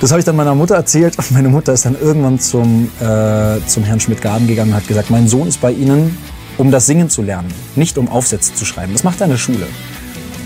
[0.00, 3.58] Das habe ich dann meiner Mutter erzählt und meine Mutter ist dann irgendwann zum, äh,
[3.66, 6.16] zum Herrn Schmidt-Gaden gegangen und hat gesagt, mein Sohn ist bei Ihnen,
[6.56, 8.92] um das Singen zu lernen, nicht um Aufsätze zu schreiben.
[8.92, 9.66] Das macht er in der Schule.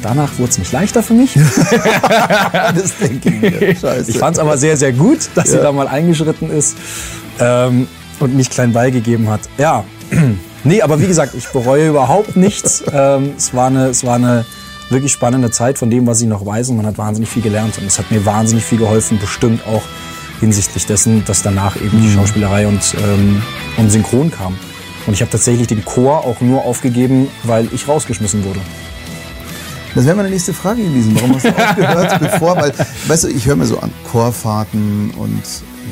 [0.03, 1.35] Danach wurde es nicht leichter für mich.
[2.53, 3.77] das denke ich mir.
[3.77, 4.11] Scheiße.
[4.11, 5.53] Ich fand es aber sehr, sehr gut, dass ja.
[5.53, 6.77] sie da mal eingeschritten ist
[7.39, 7.87] ähm,
[8.21, 9.41] und mich klein beigegeben hat.
[9.57, 9.85] Ja,
[10.65, 12.85] nee, aber wie gesagt, ich bereue überhaupt nichts.
[12.93, 14.45] Ähm, es, war eine, es war eine
[14.91, 16.71] wirklich spannende Zeit von dem, was ich noch weiß.
[16.71, 17.79] Und man hat wahnsinnig viel gelernt.
[17.79, 19.83] Und es hat mir wahnsinnig viel geholfen, bestimmt auch
[20.41, 22.15] hinsichtlich dessen, dass danach eben die mhm.
[22.15, 23.43] Schauspielerei und, ähm,
[23.77, 24.57] und Synchron kam.
[25.07, 28.61] Und ich habe tatsächlich den Chor auch nur aufgegeben, weil ich rausgeschmissen wurde.
[29.95, 31.15] Das wäre meine nächste Frage gewesen.
[31.15, 32.57] Warum hast du aufgehört, bevor?
[32.57, 32.73] Weil,
[33.07, 35.43] weißt du, ich höre mir so an Chorfahrten und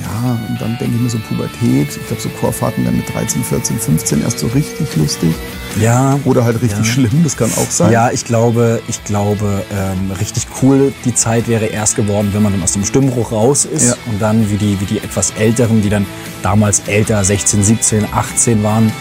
[0.00, 1.88] ja, und dann denke ich mir so Pubertät.
[1.88, 5.34] Ich glaube, so Chorfahrten dann mit 13, 14, 15 erst so richtig lustig.
[5.80, 6.18] Ja.
[6.24, 6.84] Oder halt richtig ja.
[6.84, 7.92] schlimm, das kann auch sein.
[7.92, 12.52] Ja, ich glaube, ich glaube, ähm, richtig cool die Zeit wäre erst geworden, wenn man
[12.52, 13.96] dann aus dem Stimmbruch raus ist ja.
[14.06, 16.06] und dann wie die, wie die etwas Älteren, die dann
[16.42, 18.92] damals älter, 16, 17, 18 waren,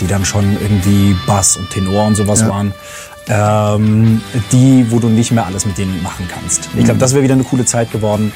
[0.00, 2.48] die dann schon irgendwie Bass und Tenor und sowas ja.
[2.48, 2.74] waren,
[3.28, 4.20] ähm,
[4.52, 6.68] die, wo du nicht mehr alles mit denen machen kannst.
[6.76, 6.98] Ich glaube, mhm.
[6.98, 8.32] das wäre wieder eine coole Zeit geworden.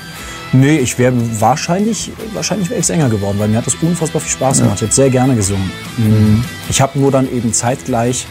[0.53, 4.31] Nee, ich wäre wahrscheinlich, wahrscheinlich wäre es enger geworden, weil mir hat das unfassbar viel
[4.31, 4.71] Spaß gemacht.
[4.71, 4.75] Ja.
[4.77, 5.71] Ich hätte sehr gerne gesungen.
[5.99, 6.45] Mhm.
[6.71, 8.27] Ich habe nur dann eben zeitgleich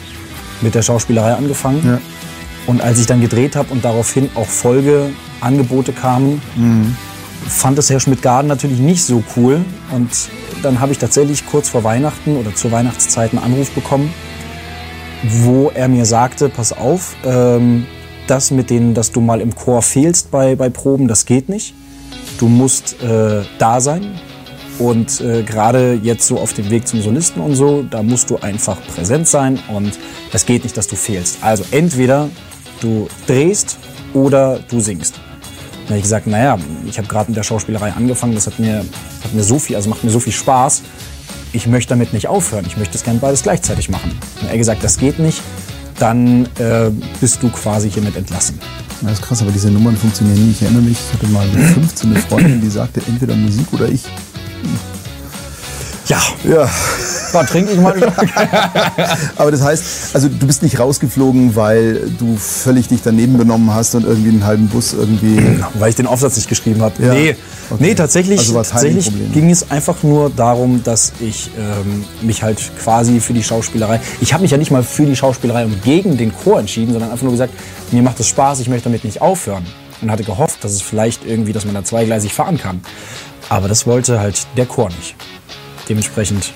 [0.61, 1.81] mit der Schauspielerei angefangen.
[1.85, 2.01] Ja.
[2.65, 6.95] Und als ich dann gedreht habe und daraufhin auch Folgeangebote kamen, mhm.
[7.47, 9.63] fand es Herr Schmidt-Garden natürlich nicht so cool.
[9.91, 10.09] Und
[10.63, 14.11] dann habe ich tatsächlich kurz vor Weihnachten oder zur Weihnachtszeit einen Anruf bekommen,
[15.23, 17.85] wo er mir sagte, pass auf, ähm,
[18.25, 21.73] das mit denen, dass du mal im Chor fehlst bei, bei Proben, das geht nicht.
[22.39, 24.19] Du musst äh, da sein.
[24.79, 28.37] Und äh, gerade jetzt so auf dem Weg zum Solisten und so, da musst du
[28.37, 29.97] einfach präsent sein und
[30.31, 31.39] es geht nicht, dass du fehlst.
[31.41, 32.29] Also entweder
[32.79, 33.77] du drehst
[34.13, 35.15] oder du singst.
[35.15, 38.85] Dann habe ich gesagt, naja, ich habe gerade mit der Schauspielerei angefangen, das hat mir,
[39.23, 40.83] hat mir so viel, also macht mir so viel Spaß.
[41.53, 42.65] Ich möchte damit nicht aufhören.
[42.67, 44.11] Ich möchte es gerne beides gleichzeitig machen.
[44.41, 45.41] Hat er gesagt, das geht nicht.
[45.97, 48.59] Dann äh, bist du quasi hiermit entlassen.
[49.01, 50.57] Das ist krass, aber diese Nummern funktionieren nicht.
[50.57, 53.87] Ich erinnere mich, ich hatte mal mit 15 eine Freundin, die sagte, entweder Musik oder
[53.87, 54.03] ich.
[56.07, 56.21] Ja.
[56.43, 56.69] Ja.
[57.33, 57.95] Dann trinke ich mal.
[59.35, 63.95] Aber das heißt, also du bist nicht rausgeflogen, weil du völlig dich daneben benommen hast
[63.95, 65.37] und irgendwie einen halben Bus irgendwie.
[65.73, 67.03] Weil ich den Aufsatz nicht geschrieben habe.
[67.03, 67.13] Ja.
[67.13, 67.35] Nee.
[67.69, 67.83] Okay.
[67.83, 73.19] nee, tatsächlich, also tatsächlich ging es einfach nur darum, dass ich ähm, mich halt quasi
[73.19, 73.99] für die Schauspielerei.
[74.21, 77.11] Ich habe mich ja nicht mal für die Schauspielerei und gegen den Chor entschieden, sondern
[77.11, 77.53] einfach nur gesagt,
[77.91, 79.65] mir macht es Spaß, ich möchte damit nicht aufhören.
[80.01, 82.81] Und hatte gehofft, dass es vielleicht irgendwie, dass man da zweigleisig fahren kann.
[83.49, 85.15] Aber das wollte halt der Chor nicht
[85.89, 86.53] dementsprechend.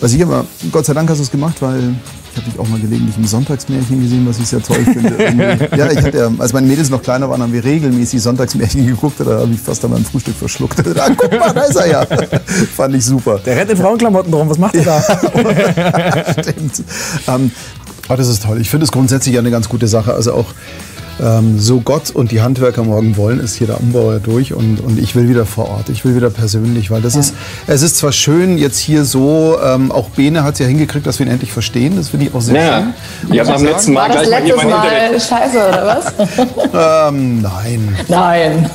[0.00, 1.94] Was ich aber, Gott sei Dank hast du es gemacht, weil
[2.34, 5.68] ich habe dich auch mal gelegentlich im Sonntagsmärchen gesehen, was ich sehr toll finde.
[5.76, 9.20] ja, ich hatte, als meine Mädels noch kleiner waren, haben wir regelmäßig Sonntagsmärchen geguckt.
[9.20, 10.84] Da habe ich fast an meinem Frühstück verschluckt.
[10.98, 12.06] ah, guck mal, da ist er ja.
[12.76, 13.38] Fand ich super.
[13.38, 14.50] Der rennt in Frauenklamotten rum.
[14.50, 16.32] Was macht er da?
[16.42, 16.82] Stimmt.
[17.28, 17.52] Ähm,
[18.08, 18.60] oh, das ist toll.
[18.60, 20.12] Ich finde es grundsätzlich eine ganz gute Sache.
[20.12, 20.46] Also auch
[21.22, 24.80] ähm, so Gott und die Handwerker morgen wollen, ist hier der Umbau ja durch und,
[24.80, 27.20] und ich will wieder vor Ort, ich will wieder persönlich, weil das ja.
[27.20, 27.34] ist,
[27.66, 31.18] es ist zwar schön jetzt hier so, ähm, auch Bene hat es ja hingekriegt, dass
[31.18, 32.94] wir ihn endlich verstehen, das finde ich auch sehr ja.
[33.22, 33.34] schön.
[33.34, 37.08] Ja, beim letzten Mal War das letztes Mal, mal scheiße, oder was?
[37.12, 37.98] ähm, nein.
[38.08, 38.70] Nein.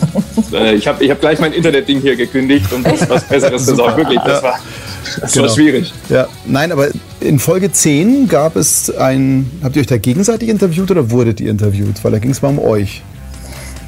[0.54, 4.20] Äh, ich habe ich hab gleich mein Internetding hier gekündigt und was Besseres besorgt, wirklich,
[4.26, 4.60] das war...
[5.22, 5.48] Das genau.
[5.48, 5.94] war schwierig.
[6.10, 6.88] Ja, nein, aber
[7.20, 9.50] in Folge 10 gab es ein.
[9.64, 12.04] Habt ihr euch da gegenseitig interviewt oder wurdet ihr interviewt?
[12.04, 13.04] Weil da ging es mal um euch.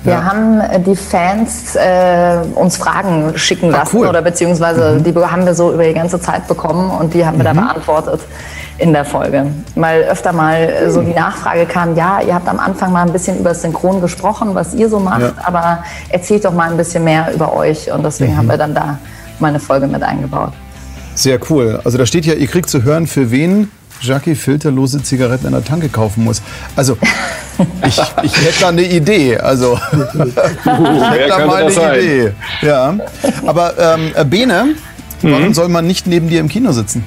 [0.04, 0.24] Wir ja.
[0.24, 4.08] haben äh, die Fans äh, uns Fragen schicken ah, lassen cool.
[4.08, 5.04] oder beziehungsweise mhm.
[5.04, 7.58] die haben wir so über die ganze Zeit bekommen und die haben wir mhm.
[7.58, 8.22] da beantwortet
[8.80, 9.46] in der Folge.
[9.76, 13.14] Weil öfter mal äh, so die Nachfrage kam, ja, ihr habt am Anfang mal ein
[13.14, 15.34] bisschen über das Synchron gesprochen, was ihr so macht, ja.
[15.44, 18.38] aber erzählt doch mal ein bisschen mehr über euch und deswegen mhm.
[18.38, 18.98] haben wir dann da
[19.40, 20.54] mal eine Folge mit eingebaut.
[21.16, 21.80] Sehr cool.
[21.84, 23.70] Also da steht ja, ihr kriegt zu hören, für wen
[24.02, 26.42] Jackie filterlose Zigaretten in der Tanke kaufen muss.
[26.76, 26.98] Also,
[27.88, 29.38] ich, ich hätte da eine Idee.
[29.38, 32.00] Also, ich hätte da mal eine?
[32.00, 32.32] Idee.
[32.62, 32.98] Ja.
[33.46, 34.76] Aber ähm, äh, Bene,
[35.22, 35.32] mhm.
[35.32, 37.04] warum soll man nicht neben dir im Kino sitzen?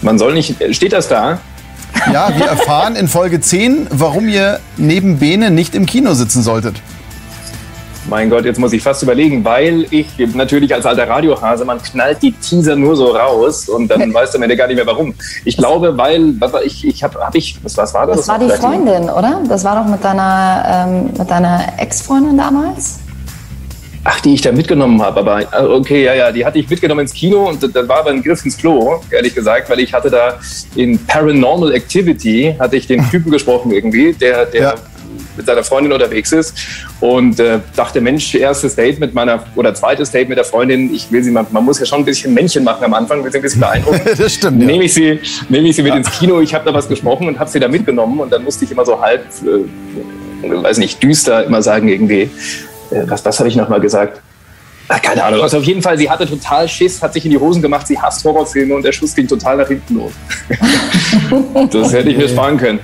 [0.00, 0.56] Man soll nicht.
[0.74, 1.40] Steht das da?
[2.12, 6.80] Ja, wir erfahren in Folge 10, warum ihr neben Bene nicht im Kino sitzen solltet.
[8.08, 12.22] Mein Gott, jetzt muss ich fast überlegen, weil ich natürlich als alter Radiohase, man knallt
[12.22, 15.14] die Teaser nur so raus und dann weißt du am Ende gar nicht mehr warum.
[15.44, 18.18] Ich glaube, weil, ich, ich habe, hab ich, was, was war das?
[18.18, 19.42] Das war die Freundin, oder?
[19.46, 23.00] Das war doch mit deiner, ähm, mit deiner Ex-Freundin damals?
[24.04, 27.00] Ach, die ich da mitgenommen habe, aber äh, okay, ja, ja, die hatte ich mitgenommen
[27.00, 30.08] ins Kino und das war aber ein Griff ins Klo, ehrlich gesagt, weil ich hatte
[30.08, 30.38] da
[30.76, 34.74] in Paranormal Activity, hatte ich den Typen gesprochen irgendwie, der, der ja
[35.38, 36.54] mit seiner Freundin unterwegs ist
[37.00, 41.10] und äh, dachte, Mensch, erstes Date mit meiner oder zweites Date mit der Freundin, ich
[41.10, 43.38] will sie mal, man muss ja schon ein bisschen Männchen machen am Anfang, will sie
[43.38, 44.00] ein bisschen beeindrucken.
[44.18, 44.60] das stimmt.
[44.60, 44.66] Ja.
[44.66, 45.98] Nehme ich sie, nehme ich sie mit ja.
[45.98, 48.64] ins Kino, ich habe da was gesprochen und habe sie da mitgenommen und dann musste
[48.64, 52.30] ich immer so halb, äh, weiß nicht, düster immer sagen irgendwie,
[52.90, 54.20] äh, was, was habe ich nochmal gesagt?
[54.88, 55.42] Ach, keine Ahnung.
[55.42, 57.98] Also auf jeden Fall, sie hatte total Schiss, hat sich in die Hosen gemacht, sie
[57.98, 60.12] hasst Horrorfilme und der Schuss ging total nach hinten los.
[61.70, 62.80] das hätte ich mir sparen können.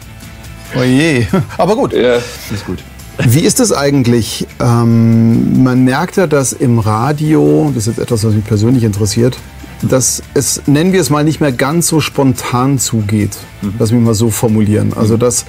[0.76, 1.26] Oh je.
[1.58, 1.92] Aber gut.
[1.92, 2.82] Ja, ist gut.
[3.18, 4.46] Wie ist es eigentlich?
[4.60, 9.36] Ähm, man merkt ja, dass im Radio, das ist jetzt etwas, was mich persönlich interessiert,
[9.82, 13.36] dass es, nennen wir es mal, nicht mehr ganz so spontan zugeht.
[13.62, 13.74] Mhm.
[13.78, 14.92] Lass mich mal so formulieren.
[14.96, 15.44] Also, dass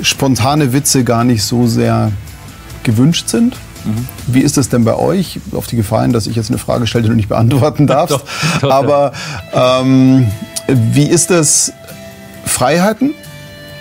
[0.00, 2.12] spontane Witze gar nicht so sehr
[2.84, 3.56] gewünscht sind.
[3.84, 4.06] Mhm.
[4.26, 5.40] Wie ist es denn bei euch?
[5.52, 8.14] Auf die Gefallen, dass ich jetzt eine Frage stelle, die du nicht beantworten darfst.
[8.14, 8.24] doch,
[8.60, 9.12] doch, Aber
[9.52, 10.28] ähm,
[10.68, 11.72] wie ist es?
[12.44, 13.14] Freiheiten?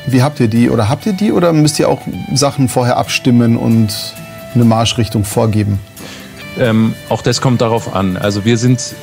[0.07, 0.69] Wie habt ihr die?
[0.69, 2.01] Oder habt ihr die oder müsst ihr auch
[2.33, 4.13] Sachen vorher abstimmen und
[4.55, 5.79] eine Marschrichtung vorgeben?
[6.57, 8.17] Ähm, auch das kommt darauf an.
[8.17, 8.95] Also wir sind,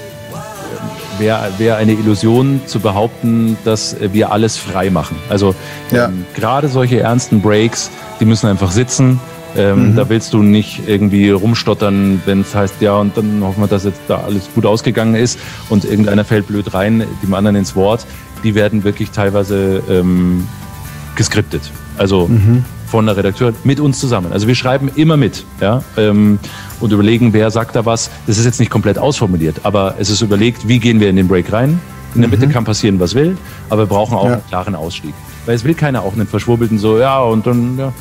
[1.18, 5.16] wäre wär eine Illusion zu behaupten, dass wir alles frei machen.
[5.28, 5.54] Also
[5.90, 6.06] ja.
[6.06, 9.20] ähm, gerade solche ernsten Breaks, die müssen einfach sitzen.
[9.56, 9.96] Ähm, mhm.
[9.96, 13.84] Da willst du nicht irgendwie rumstottern, wenn es heißt, ja, und dann hoffen wir, dass
[13.84, 15.38] jetzt da alles gut ausgegangen ist
[15.70, 18.06] und irgendeiner fällt blöd rein, dem anderen ins Wort.
[18.44, 20.46] Die werden wirklich teilweise ähm,
[21.16, 21.70] geskriptet.
[21.98, 22.64] Also mhm.
[22.86, 24.32] von der Redakteur mit uns zusammen.
[24.32, 26.38] Also wir schreiben immer mit ja, ähm,
[26.80, 28.10] und überlegen, wer sagt da was.
[28.26, 31.28] Das ist jetzt nicht komplett ausformuliert, aber es ist überlegt, wie gehen wir in den
[31.28, 31.80] Break rein.
[32.14, 32.52] In der Mitte mhm.
[32.52, 33.36] kann passieren, was will,
[33.68, 34.32] aber wir brauchen auch ja.
[34.34, 35.12] einen klaren Ausstieg.
[35.44, 37.92] Weil es will keiner auch einen verschwurbelten so, ja, und dann, ja,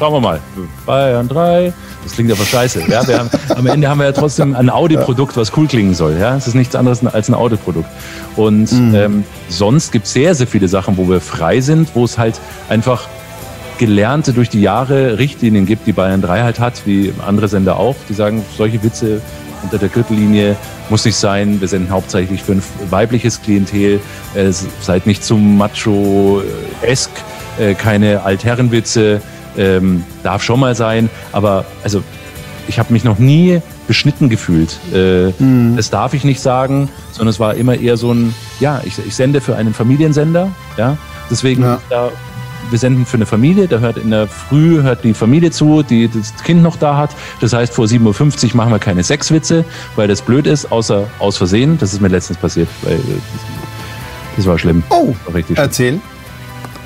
[0.00, 0.40] schauen wir mal.
[0.86, 1.72] Bayern 3.
[2.02, 2.80] Das klingt aber scheiße.
[2.88, 3.06] Ja?
[3.06, 6.16] Wir haben, am Ende haben wir ja trotzdem ein Audi-Produkt, was cool klingen soll.
[6.18, 6.34] Ja?
[6.34, 7.88] Es ist nichts anderes als ein Audi-Produkt.
[8.34, 8.94] Und mhm.
[8.94, 12.40] ähm, sonst gibt es sehr, sehr viele Sachen, wo wir frei sind, wo es halt
[12.70, 13.08] einfach
[13.78, 17.96] gelernte durch die Jahre Richtlinien gibt, die Bayern 3 halt hat, wie andere Sender auch.
[18.08, 19.20] Die sagen, solche Witze
[19.62, 20.56] unter der Gürtellinie
[20.88, 21.60] muss nicht sein.
[21.60, 24.00] Wir senden hauptsächlich für ein weibliches Klientel.
[24.34, 27.10] Äh, seid nicht zu macho-esk,
[27.58, 29.20] äh, keine Altherrenwitze
[29.56, 32.02] ähm, darf schon mal sein, aber also
[32.68, 34.78] ich habe mich noch nie beschnitten gefühlt.
[34.94, 35.74] Äh, mhm.
[35.76, 39.14] Das darf ich nicht sagen, sondern es war immer eher so ein, ja, ich, ich
[39.14, 40.96] sende für einen Familiensender, ja,
[41.30, 41.80] deswegen ja.
[41.90, 42.10] Da,
[42.70, 46.08] wir senden für eine Familie, da hört in der Früh hört die Familie zu, die
[46.08, 47.10] das Kind noch da hat.
[47.40, 49.64] Das heißt, vor 7.50 Uhr machen wir keine Sexwitze,
[49.96, 51.78] weil das blöd ist, außer aus Versehen.
[51.78, 52.98] Das ist mir letztens passiert, weil äh,
[54.36, 54.82] das war schlimm.
[54.90, 55.66] Oh, war richtig schlimm.
[55.66, 56.00] erzähl.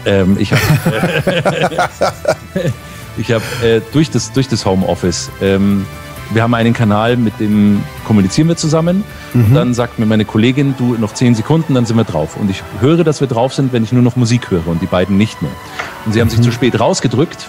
[0.06, 0.62] Ähm, ich habe
[3.16, 5.86] ich hab, äh, durch, das, durch das Homeoffice, ähm,
[6.30, 9.04] wir haben einen Kanal, mit dem kommunizieren wir zusammen.
[9.32, 9.44] Mhm.
[9.44, 12.36] Und dann sagt mir meine Kollegin, du noch zehn Sekunden, dann sind wir drauf.
[12.36, 14.86] Und ich höre, dass wir drauf sind, wenn ich nur noch Musik höre und die
[14.86, 15.52] beiden nicht mehr.
[16.04, 16.44] Und sie haben sich mhm.
[16.44, 17.48] zu spät rausgedrückt.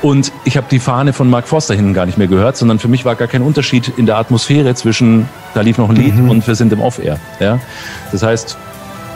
[0.00, 2.88] Und ich habe die Fahne von Mark Forster hinten gar nicht mehr gehört, sondern für
[2.88, 6.28] mich war gar kein Unterschied in der Atmosphäre zwischen, da lief noch ein Lied mhm.
[6.28, 7.20] und wir sind im Off-Air.
[7.38, 7.60] Ja?
[8.10, 8.58] Das heißt,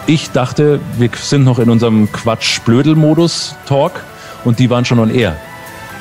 [0.07, 3.93] ich dachte, wir sind noch in unserem Quatsch-Blödel-Modus-Talk
[4.45, 5.37] und die waren schon on air.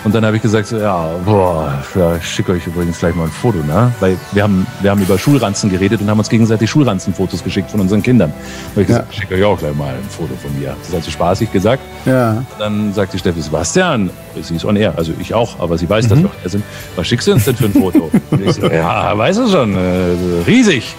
[0.04, 3.24] Und dann habe ich gesagt, so, ja, boah, ja, ich schicke euch übrigens gleich mal
[3.24, 3.92] ein Foto, ne?
[4.00, 7.80] Weil wir haben, wir haben über Schulranzen geredet und haben uns gegenseitig Schulranzenfotos geschickt von
[7.80, 8.32] unseren Kindern.
[8.32, 10.76] Da habe ich gesagt, ich schicke euch auch gleich mal ein Foto von mir.
[10.84, 11.82] Das hat sie spaßig gesagt.
[12.06, 12.34] Ja.
[12.34, 15.90] Und dann sagt die Steffi, Sebastian, sie ist on air, also ich auch, aber sie
[15.90, 16.10] weiß, mhm.
[16.10, 16.64] dass wir on air sind.
[16.96, 18.12] Was schickst du uns denn für ein Foto?
[18.30, 20.96] und ich so, ja, weißt du schon, äh, riesig.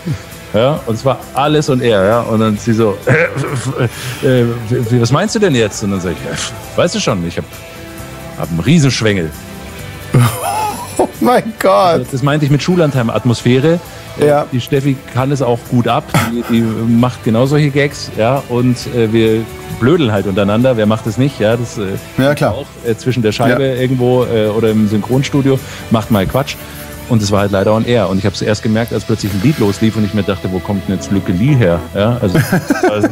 [0.57, 2.21] Ja, und es war alles und er, ja.
[2.21, 2.97] Und dann sie so,
[4.23, 4.47] äh, äh,
[5.01, 5.83] was meinst du denn jetzt?
[5.85, 7.47] Und dann sage ich, weißt du schon, ich habe
[8.39, 9.31] hab einen Riesenschwengel.
[10.99, 12.07] oh mein Gott.
[12.11, 13.79] Das meinte ich mit Schullandheim-Atmosphäre.
[14.19, 14.47] Ja.
[14.51, 16.05] Die Steffi kann es auch gut ab.
[16.33, 18.43] Die, die macht genau solche Gags, ja.
[18.49, 19.45] Und äh, wir
[19.79, 20.79] blödeln halt untereinander.
[20.79, 21.59] Wer macht es nicht, ja?
[21.59, 21.83] Das äh,
[22.17, 22.55] ja, klar.
[22.55, 23.75] auch äh, zwischen der Scheibe ja.
[23.75, 25.59] irgendwo äh, oder im Synchronstudio
[25.91, 26.57] macht mal Quatsch.
[27.09, 28.09] Und es war halt leider on air.
[28.09, 30.51] Und ich habe es erst gemerkt, als plötzlich ein Lied loslief und ich mir dachte,
[30.51, 31.79] wo kommt denn jetzt Lücke Lee her?
[31.95, 32.39] Ja, also,
[32.91, 33.09] also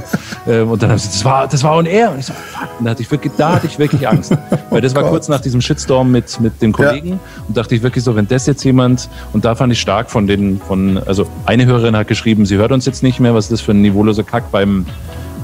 [0.47, 2.11] äh, und dann haben sie, das war, das war on air.
[2.11, 2.69] Und ich so, fuck.
[2.79, 4.37] Und da hatte ich wirklich, da hatte ich wirklich Angst.
[4.71, 7.11] Weil das war kurz nach diesem Shitstorm mit, mit dem Kollegen.
[7.11, 7.19] Ja.
[7.47, 10.27] Und dachte ich wirklich so, wenn das jetzt jemand, und da fand ich stark von
[10.27, 13.53] den, von, also eine Hörerin hat geschrieben, sie hört uns jetzt nicht mehr, was ist
[13.53, 14.87] das für ein niveauloser Kack beim,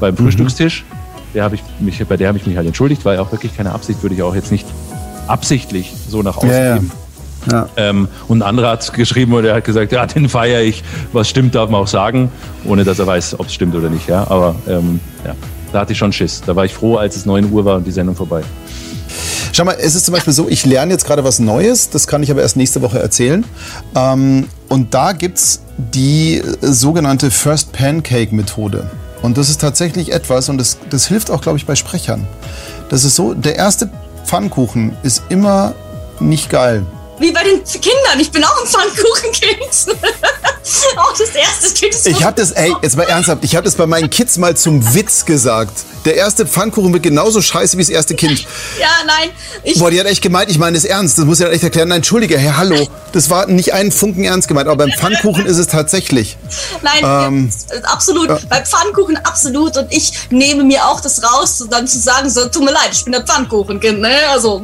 [0.01, 0.19] beim mhm.
[0.19, 0.85] Frühstückstisch.
[1.35, 3.71] Der hab ich mich, bei der habe ich mich halt entschuldigt, weil auch wirklich keine
[3.71, 4.67] Absicht, würde ich auch jetzt nicht
[5.29, 6.91] absichtlich so nach außen ja, geben.
[7.51, 7.69] Ja.
[7.77, 10.83] Ähm, und ein anderer hat geschrieben und er hat gesagt, ja, den feiere ich.
[11.13, 12.31] Was stimmt, darf man auch sagen,
[12.65, 14.09] ohne dass er weiß, ob es stimmt oder nicht.
[14.09, 15.35] Ja, aber ähm, ja,
[15.73, 16.43] da hatte ich schon Schiss.
[16.45, 18.43] Da war ich froh, als es 9 Uhr war und die Sendung vorbei.
[19.53, 22.23] Schau mal, es ist zum Beispiel so, ich lerne jetzt gerade was Neues, das kann
[22.23, 23.45] ich aber erst nächste Woche erzählen.
[23.97, 28.89] Ähm, und da gibt es die sogenannte First Pancake Methode.
[29.23, 32.27] Und das ist tatsächlich etwas, und das, das hilft auch, glaube ich, bei Sprechern.
[32.89, 33.91] Das ist so, der erste
[34.25, 35.75] Pfannkuchen ist immer
[36.21, 36.87] nicht geil
[37.21, 38.19] wie bei den Kindern.
[38.19, 39.97] Ich bin auch ein Pfannkuchenkind.
[40.97, 43.75] auch das erste Kind ist Ich habe das, ey, jetzt mal ernsthaft, ich habe das
[43.75, 45.85] bei meinen Kids mal zum Witz gesagt.
[46.05, 48.47] Der erste Pfannkuchen wird genauso scheiße wie das erste Kind.
[48.79, 49.31] Ja, nein.
[49.79, 51.19] Boah, die hat echt gemeint, ich meine es ernst.
[51.19, 51.89] Das muss ich ja echt erklären.
[51.89, 52.89] Nein, entschuldige, Herr, hallo.
[53.13, 56.39] Das war nicht einen Funken ernst gemeint, aber beim Pfannkuchen ist es tatsächlich.
[56.83, 57.53] Nein, ähm,
[57.83, 58.29] absolut.
[58.29, 58.39] Ja.
[58.49, 59.77] Bei Pfannkuchen absolut.
[59.77, 63.05] Und ich nehme mir auch das raus, dann zu sagen, so, tut mir leid, ich
[63.05, 64.01] bin der Pfannkuchenkind.
[64.01, 64.17] Ne?
[64.31, 64.63] Also.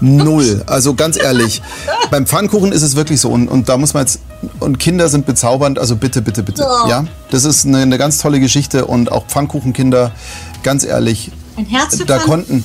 [0.00, 0.62] Null.
[0.66, 1.62] Also ganz ehrlich.
[2.10, 3.30] beim Pfannkuchen ist es wirklich so.
[3.30, 4.20] Und, und da muss man jetzt.
[4.60, 6.66] Und Kinder sind bezaubernd, also bitte, bitte, bitte.
[6.66, 6.88] Oh.
[6.88, 8.86] Ja, das ist eine, eine ganz tolle Geschichte.
[8.86, 10.12] Und auch Pfannkuchenkinder
[10.62, 12.64] ganz ehrlich, ein Herz für da konnten.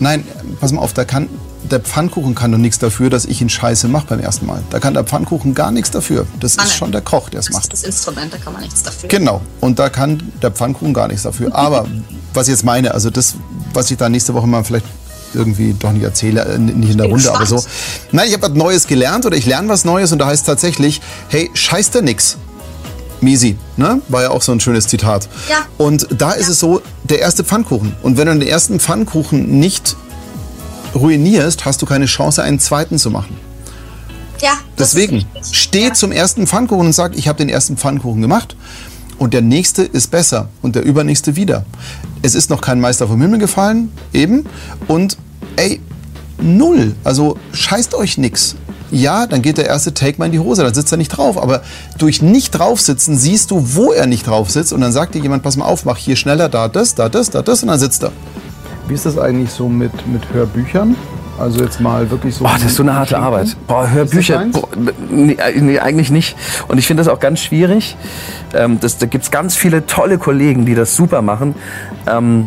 [0.00, 0.26] Nein,
[0.60, 1.28] pass mal auf, da kann
[1.70, 4.62] der Pfannkuchen kann doch nichts dafür, dass ich ihn scheiße mache beim ersten Mal.
[4.70, 6.26] Da kann der Pfannkuchen gar nichts dafür.
[6.40, 6.68] Das Pfanne.
[6.68, 7.72] ist schon der Koch, der es macht.
[7.72, 9.08] Das ist das Instrument, da kann man nichts dafür.
[9.08, 9.40] Genau.
[9.60, 11.54] Und da kann der Pfannkuchen gar nichts dafür.
[11.54, 11.86] Aber
[12.34, 13.36] was ich jetzt meine, also das,
[13.72, 14.86] was ich da nächste Woche mal vielleicht
[15.34, 17.62] irgendwie doch nicht erzähle, äh, nicht in der Runde, aber so.
[18.10, 21.00] Nein, ich habe was Neues gelernt oder ich lerne was Neues und da heißt tatsächlich,
[21.28, 22.36] hey, scheiß dir nix.
[23.20, 24.02] Misi, ne?
[24.08, 25.28] War ja auch so ein schönes Zitat.
[25.48, 25.58] Ja.
[25.78, 26.34] Und da ja.
[26.34, 27.94] ist es so, der erste Pfannkuchen.
[28.02, 29.96] Und wenn du den ersten Pfannkuchen nicht
[30.94, 33.36] ruinierst, hast du keine Chance, einen zweiten zu machen.
[34.40, 34.54] Ja.
[34.76, 35.94] Deswegen, steh ja.
[35.94, 38.56] zum ersten Pfannkuchen und sag, ich habe den ersten Pfannkuchen gemacht.
[39.18, 41.64] Und der nächste ist besser und der übernächste wieder.
[42.22, 44.46] Es ist noch kein Meister vom Himmel gefallen, eben.
[44.88, 45.16] Und
[45.56, 45.80] ey,
[46.40, 46.94] null.
[47.04, 48.56] Also scheißt euch nix
[48.92, 51.42] ja, dann geht der erste Take mal in die Hose, dann sitzt er nicht drauf.
[51.42, 51.62] Aber
[51.98, 54.72] durch nicht draufsitzen siehst du, wo er nicht drauf sitzt.
[54.72, 57.30] Und dann sagt dir jemand, pass mal auf, mach hier schneller, da das, da das,
[57.30, 58.12] da das und dann sitzt er.
[58.86, 60.94] Wie ist das eigentlich so mit, mit Hörbüchern?
[61.42, 62.44] Also jetzt mal wirklich so.
[62.44, 63.56] Boah, das ist so eine harte Arbeit.
[63.66, 64.46] Boah, Hörbücher.
[64.52, 64.68] Boah,
[65.10, 66.36] nee, nee, eigentlich nicht.
[66.68, 67.96] Und ich finde das auch ganz schwierig.
[68.54, 71.56] Ähm, das, da gibt es ganz viele tolle Kollegen, die das super machen.
[72.06, 72.46] Ähm,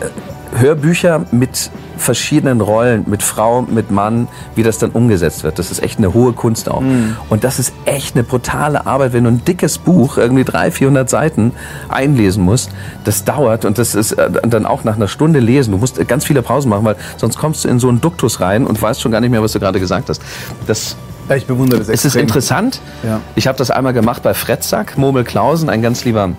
[0.00, 5.58] äh, Hörbücher mit verschiedenen Rollen, mit Frau, mit Mann, wie das dann umgesetzt wird.
[5.58, 6.80] Das ist echt eine hohe Kunst auch.
[6.80, 7.16] Mhm.
[7.28, 11.10] Und das ist echt eine brutale Arbeit, wenn du ein dickes Buch, irgendwie 300, 400
[11.10, 11.52] Seiten
[11.88, 12.70] einlesen musst.
[13.04, 15.72] Das dauert und das ist äh, dann auch nach einer Stunde lesen.
[15.72, 18.66] Du musst ganz viele Pausen machen, weil sonst kommst du in so einen Duktus rein
[18.66, 20.22] und weißt schon gar nicht mehr, was du gerade gesagt hast.
[20.66, 20.96] Das
[21.28, 22.08] ja, ich bewundere das extrem.
[22.08, 22.80] Es ist interessant.
[23.02, 23.20] Ja.
[23.34, 26.30] Ich habe das einmal gemacht bei Fretzack, Momel Klausen, ein ganz lieber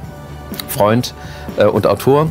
[0.68, 1.14] Freund
[1.58, 2.30] äh, und Autor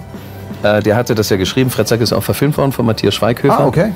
[0.64, 1.70] äh, der hatte das ja geschrieben.
[1.70, 3.60] Fred ist auch verfilmt worden von Matthias Schweighöfer.
[3.60, 3.92] Ah, okay.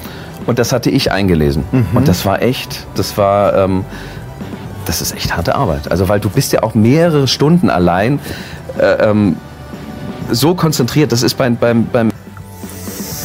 [0.47, 1.65] Und das hatte ich eingelesen.
[1.73, 1.87] Mhm.
[1.95, 3.85] Und das war echt, das war, ähm,
[4.85, 5.91] das ist echt harte Arbeit.
[5.91, 8.21] Also, weil du bist ja auch mehrere Stunden allein
[8.79, 9.37] äh, ähm,
[10.31, 11.11] so konzentriert.
[11.11, 12.11] Das ist beim, beim, beim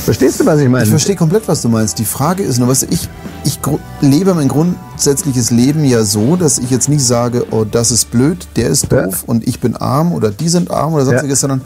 [0.06, 0.84] Verstehst du, was ich meine?
[0.84, 1.98] Ich verstehe komplett, was du meinst.
[1.98, 3.08] Die Frage ist nur, was ich,
[3.46, 3.60] ich
[4.02, 8.48] lebe mein grundsätzliches Leben ja so, dass ich jetzt nicht sage, oh, das ist blöd,
[8.58, 9.28] der ist doof ja.
[9.28, 11.48] und ich bin arm oder die sind arm oder sonstiges, ja.
[11.48, 11.62] sondern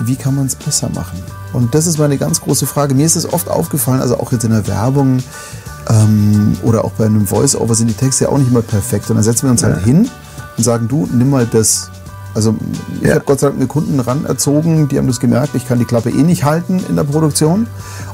[0.00, 1.22] wie kann man es besser machen?
[1.52, 2.94] Und das ist meine ganz große Frage.
[2.94, 5.22] Mir ist es oft aufgefallen, also auch jetzt in der Werbung
[5.88, 9.08] ähm, oder auch bei einem Voice-Over sind die Texte ja auch nicht immer perfekt.
[9.10, 9.76] Und dann setzen wir uns halt ja.
[9.76, 10.10] halt hin
[10.56, 11.90] und sagen, du, nimm mal das
[12.34, 12.56] Also
[13.00, 13.14] ich ja.
[13.14, 15.84] habe Gott sei Dank eine Kunden ran erzogen, die haben das gemerkt, ich kann die
[15.84, 17.66] Klappe eh nicht halten in der Produktion.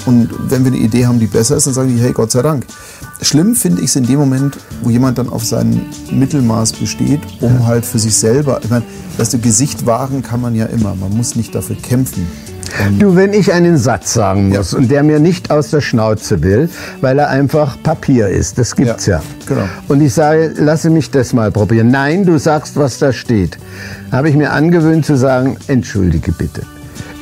[0.07, 2.43] Und wenn wir eine Idee haben, die besser ist, dann sagen die, hey, Gott sei
[2.43, 2.67] Dank.
[3.23, 7.61] Schlimm finde ich es in dem Moment, wo jemand dann auf sein Mittelmaß besteht, um
[7.61, 7.67] ja.
[7.67, 8.85] halt für sich selber, ich meine,
[9.19, 12.27] das Gesicht wahren kann man ja immer, man muss nicht dafür kämpfen.
[12.99, 14.79] Du, wenn ich einen Satz sagen muss ja.
[14.79, 16.69] und der mir nicht aus der Schnauze will,
[17.01, 19.17] weil er einfach Papier ist, das gibt's ja.
[19.19, 19.23] ja.
[19.47, 19.69] Genau.
[19.89, 21.91] Und ich sage, lasse mich das mal probieren.
[21.91, 23.59] Nein, du sagst, was da steht.
[24.13, 26.63] Habe ich mir angewöhnt zu sagen, entschuldige bitte.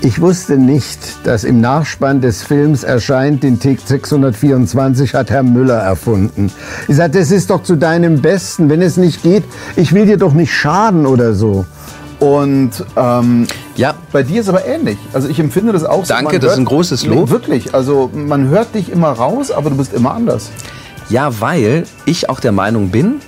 [0.00, 5.78] Ich wusste nicht, dass im Nachspann des Films erscheint, den Tick 624 hat Herr Müller
[5.78, 6.52] erfunden.
[6.86, 8.70] Ich sagte, das ist doch zu deinem Besten.
[8.70, 9.42] Wenn es nicht geht,
[9.74, 11.66] ich will dir doch nicht schaden oder so.
[12.20, 13.48] Und ähm,
[13.78, 13.94] ja.
[14.12, 14.98] bei dir ist aber ähnlich.
[15.12, 16.12] Also ich empfinde das auch so.
[16.12, 17.30] Danke, das ist ein großes Lob.
[17.30, 17.74] Wirklich.
[17.74, 20.50] Also man hört dich immer raus, aber du bist immer anders.
[21.08, 23.20] Ja, weil ich auch der Meinung bin,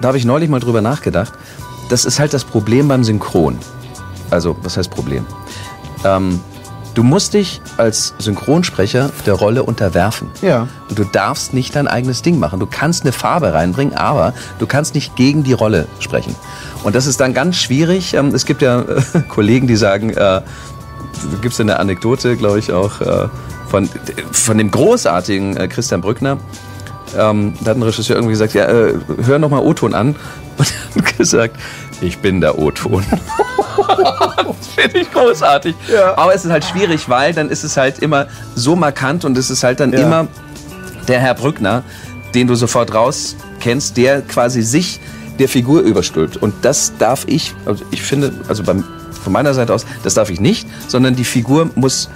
[0.00, 1.32] da habe ich neulich mal drüber nachgedacht,
[1.90, 3.58] das ist halt das Problem beim Synchron.
[4.30, 5.26] Also, was heißt Problem?
[6.04, 6.40] Ähm,
[6.94, 10.30] du musst dich als Synchronsprecher der Rolle unterwerfen.
[10.42, 10.68] Ja.
[10.88, 12.60] Und du darfst nicht dein eigenes Ding machen.
[12.60, 16.34] Du kannst eine Farbe reinbringen, aber du kannst nicht gegen die Rolle sprechen.
[16.84, 18.14] Und das ist dann ganz schwierig.
[18.14, 20.42] Ähm, es gibt ja äh, Kollegen, die sagen, äh,
[21.40, 23.28] gibt es eine Anekdote, glaube ich, auch äh,
[23.68, 23.88] von,
[24.30, 26.38] von dem großartigen äh, Christian Brückner.
[27.18, 30.14] Ähm, da hat ein Regisseur irgendwie gesagt, ja, äh, hör noch mal O-Ton an.
[30.58, 31.56] Und er hat gesagt,
[32.00, 33.04] ich bin der O-Ton.
[33.86, 35.74] das finde ich großartig.
[35.92, 36.16] Ja.
[36.18, 39.50] Aber es ist halt schwierig, weil dann ist es halt immer so markant und es
[39.50, 40.00] ist halt dann ja.
[40.00, 40.28] immer
[41.08, 41.82] der Herr Brückner,
[42.34, 45.00] den du sofort rauskennst, der quasi sich
[45.38, 46.36] der Figur überstülpt.
[46.36, 50.30] Und das darf ich, also ich finde, also beim, von meiner Seite aus, das darf
[50.30, 52.08] ich nicht, sondern die Figur muss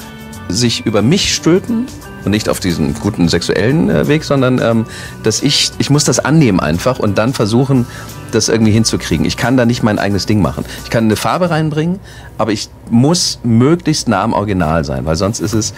[0.49, 1.87] sich über mich stülpen
[2.25, 4.87] und nicht auf diesen guten sexuellen äh, Weg, sondern ähm,
[5.23, 7.87] dass ich, ich muss das annehmen einfach und dann versuchen,
[8.33, 9.25] das irgendwie hinzukriegen.
[9.25, 10.65] Ich kann da nicht mein eigenes Ding machen.
[10.85, 11.99] Ich kann eine Farbe reinbringen,
[12.37, 15.75] aber ich muss möglichst nah am Original sein, weil sonst ist es,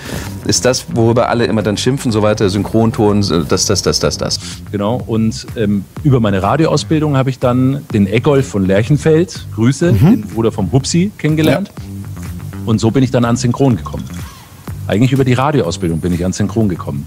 [0.46, 4.40] ist das, worüber alle immer dann schimpfen, so weiter, Synchronton, das, das, das, das, das.
[4.72, 9.98] Genau, und ähm, über meine Radioausbildung habe ich dann den Eggolf von Lerchenfeld, Grüße, mhm.
[9.98, 11.68] den Bruder vom Hupsi, kennengelernt.
[11.68, 11.84] Ja.
[12.66, 14.04] Und so bin ich dann ans Synchron gekommen.
[14.90, 17.06] Eigentlich über die Radioausbildung bin ich ans Synchron gekommen.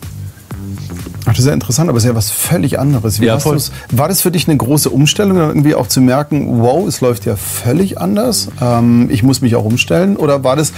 [1.26, 3.20] Ach, das ist ja interessant, aber es ist ja was völlig anderes.
[3.20, 3.58] Wie ja, voll.
[3.92, 7.36] War das für dich eine große Umstellung, irgendwie auch zu merken, wow, es läuft ja
[7.36, 10.16] völlig anders, ähm, ich muss mich auch umstellen?
[10.16, 10.72] Oder war das,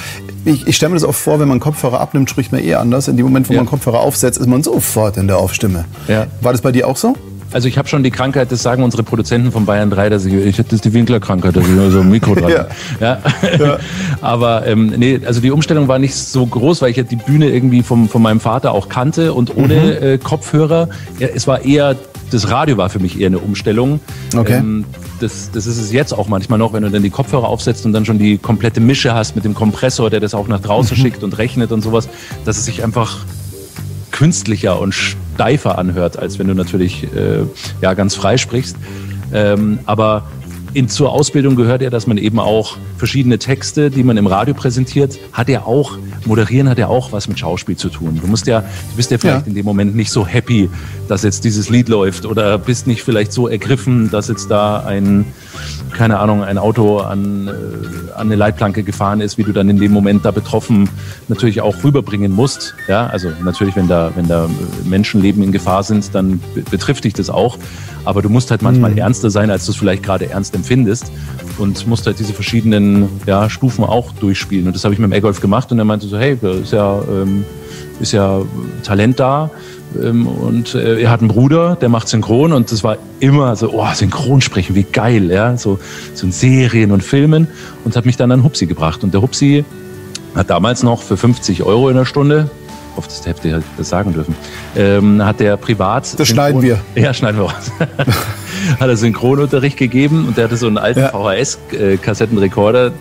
[0.45, 3.08] ich, ich stelle mir das auch vor, wenn man Kopfhörer abnimmt, spricht man eh anders.
[3.08, 3.60] In dem Moment, wo ja.
[3.60, 5.86] man Kopfhörer aufsetzt, ist man sofort in der Aufstimme.
[6.08, 6.26] Ja.
[6.41, 7.16] War das bei dir auch so?
[7.52, 10.34] Also ich habe schon die Krankheit, das sagen unsere Produzenten von Bayern 3, dass ich,
[10.34, 12.68] ich das ist die Winklerkrankheit, dass ich so ein Mikro dran ja.
[13.00, 13.22] ja.
[13.58, 13.78] ja.
[14.22, 17.50] Aber ähm, nee, also die Umstellung war nicht so groß, weil ich ja die Bühne
[17.50, 20.06] irgendwie vom, von meinem Vater auch kannte und ohne mhm.
[20.06, 20.89] äh, Kopfhörer.
[21.20, 21.96] Ja, es war eher,
[22.32, 24.00] das Radio war für mich eher eine Umstellung.
[24.36, 24.58] Okay.
[24.58, 24.86] Ähm,
[25.20, 27.93] das, das ist es jetzt auch manchmal noch, wenn du dann die Kopfhörer aufsetzt und
[27.93, 31.02] dann schon die komplette Mische hast mit dem Kompressor, der das auch nach draußen mhm.
[31.02, 32.10] schickt und rechnet und sowas,
[32.43, 33.20] dass es sich einfach
[34.16, 37.43] künstlicher und steifer anhört, als wenn du natürlich äh,
[37.82, 38.78] ja, ganz frei sprichst.
[39.34, 40.24] Ähm, aber
[40.76, 44.53] in, zur Ausbildung gehört ja, dass man eben auch verschiedene Texte, die man im Radio
[44.53, 48.19] präsentiert, hat ja auch, moderieren hat ja auch was mit Schauspiel zu tun.
[48.21, 49.47] Du musst ja, du bist ja vielleicht ja.
[49.47, 50.69] in dem Moment nicht so happy,
[51.07, 55.26] dass jetzt dieses Lied läuft oder bist nicht vielleicht so ergriffen, dass jetzt da ein,
[55.93, 59.78] keine Ahnung, ein Auto an, äh, an eine Leitplanke gefahren ist, wie du dann in
[59.78, 60.89] dem Moment da betroffen
[61.30, 62.76] natürlich auch rüberbringen musst.
[62.89, 64.49] Ja, also natürlich, wenn da, wenn da
[64.84, 67.57] Menschenleben in Gefahr sind, dann betrifft dich das auch.
[68.06, 68.99] Aber du musst halt manchmal mhm.
[68.99, 71.12] ernster sein, als du es vielleicht gerade ernst empfindest
[71.58, 74.68] und musst halt diese verschiedenen ja, Stufen auch durchspielen.
[74.68, 76.72] Und das habe ich mit dem Airgolf gemacht und er meinte so, hey, da ist
[76.72, 77.43] ja, ähm,
[77.99, 78.41] ist ja
[78.84, 79.49] Talent da.
[80.01, 83.72] Ähm, und äh, er hat einen Bruder, der macht Synchron und das war immer so,
[83.74, 85.80] oh, Synchronsprechen, wie geil, ja, so,
[86.14, 87.47] so in Serien und Filmen
[87.84, 89.03] und hat mich dann an Hupsi gebracht.
[89.03, 89.64] Und der Hupsi
[90.36, 92.49] hat damals noch für 50 Euro in der Stunde,
[92.96, 94.36] oft das hätte das sagen dürfen,
[94.76, 96.04] ähm, hat der privat.
[96.04, 96.80] Das Synchron schneiden wir.
[96.96, 97.72] Ja, schneiden wir raus.
[98.80, 101.10] hat er Synchronunterricht gegeben und der hatte so einen alten ja.
[101.10, 102.91] VHS-Kassettenrekorder,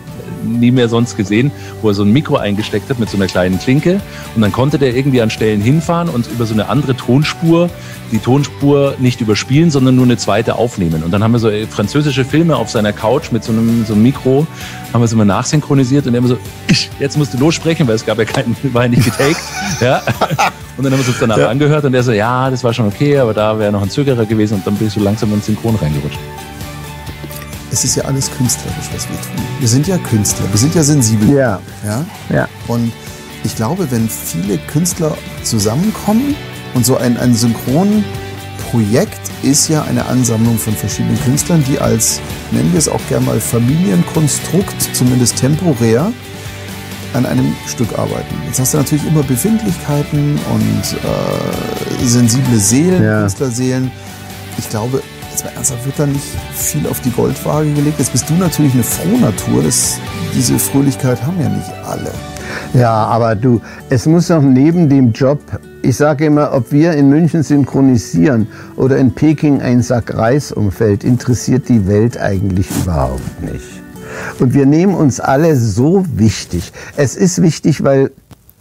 [0.45, 3.59] nie mehr sonst gesehen, wo er so ein Mikro eingesteckt hat mit so einer kleinen
[3.59, 3.99] Klinke.
[4.35, 7.69] Und dann konnte der irgendwie an Stellen hinfahren und über so eine andere Tonspur
[8.11, 11.03] die Tonspur nicht überspielen, sondern nur eine zweite aufnehmen.
[11.03, 14.03] Und dann haben wir so französische Filme auf seiner Couch mit so einem, so einem
[14.03, 14.47] Mikro,
[14.93, 16.37] haben wir es immer nachsynchronisiert und er immer so,
[16.99, 19.41] jetzt musst du lossprechen, weil es gab ja keinen, war ja nicht getaked.
[19.81, 20.01] ja.
[20.77, 21.49] Und dann haben wir es uns danach ja.
[21.49, 24.25] angehört und er so, ja, das war schon okay, aber da wäre noch ein Zögerer
[24.25, 26.19] gewesen und dann bin ich so langsam ins Synchron reingerutscht
[27.75, 29.45] es ist ja alles künstlerisch, was wir tun.
[29.59, 31.29] Wir sind ja Künstler, wir sind ja sensibel.
[31.29, 31.59] Ja.
[31.85, 32.05] ja.
[32.29, 32.47] ja.
[32.67, 32.93] Und
[33.43, 36.35] ich glaube, wenn viele Künstler zusammenkommen
[36.73, 42.21] und so ein, ein Synchronprojekt ist ja eine Ansammlung von verschiedenen Künstlern, die als
[42.51, 46.13] nennen wir es auch gerne mal Familienkonstrukt, zumindest temporär,
[47.11, 48.35] an einem Stück arbeiten.
[48.47, 53.19] Jetzt hast du natürlich immer Befindlichkeiten und äh, sensible Seelen, ja.
[53.19, 53.91] Künstlerseelen.
[54.57, 55.03] Ich glaube,
[55.45, 56.23] mal ernsthaft, wird da nicht
[56.53, 57.99] viel auf die Goldwaage gelegt.
[57.99, 59.63] Jetzt bist du natürlich eine Frohnatur.
[59.63, 59.99] Das,
[60.33, 62.11] diese Fröhlichkeit haben ja nicht alle.
[62.73, 65.39] Ja, aber du, es muss noch neben dem Job,
[65.81, 71.03] ich sage immer, ob wir in München synchronisieren oder in Peking ein Sack Reis umfällt,
[71.03, 73.81] interessiert die Welt eigentlich überhaupt nicht.
[74.39, 76.71] Und wir nehmen uns alle so wichtig.
[76.95, 78.11] Es ist wichtig, weil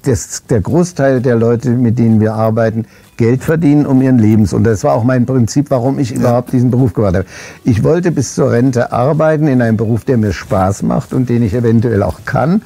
[0.06, 2.86] das, der Großteil der Leute, mit denen wir arbeiten,
[3.16, 4.52] Geld verdienen um ihren Lebens.
[4.52, 7.26] Und das war auch mein Prinzip, warum ich überhaupt diesen Beruf gewählt habe.
[7.64, 11.42] Ich wollte bis zur Rente arbeiten in einem Beruf, der mir Spaß macht und den
[11.42, 12.62] ich eventuell auch kann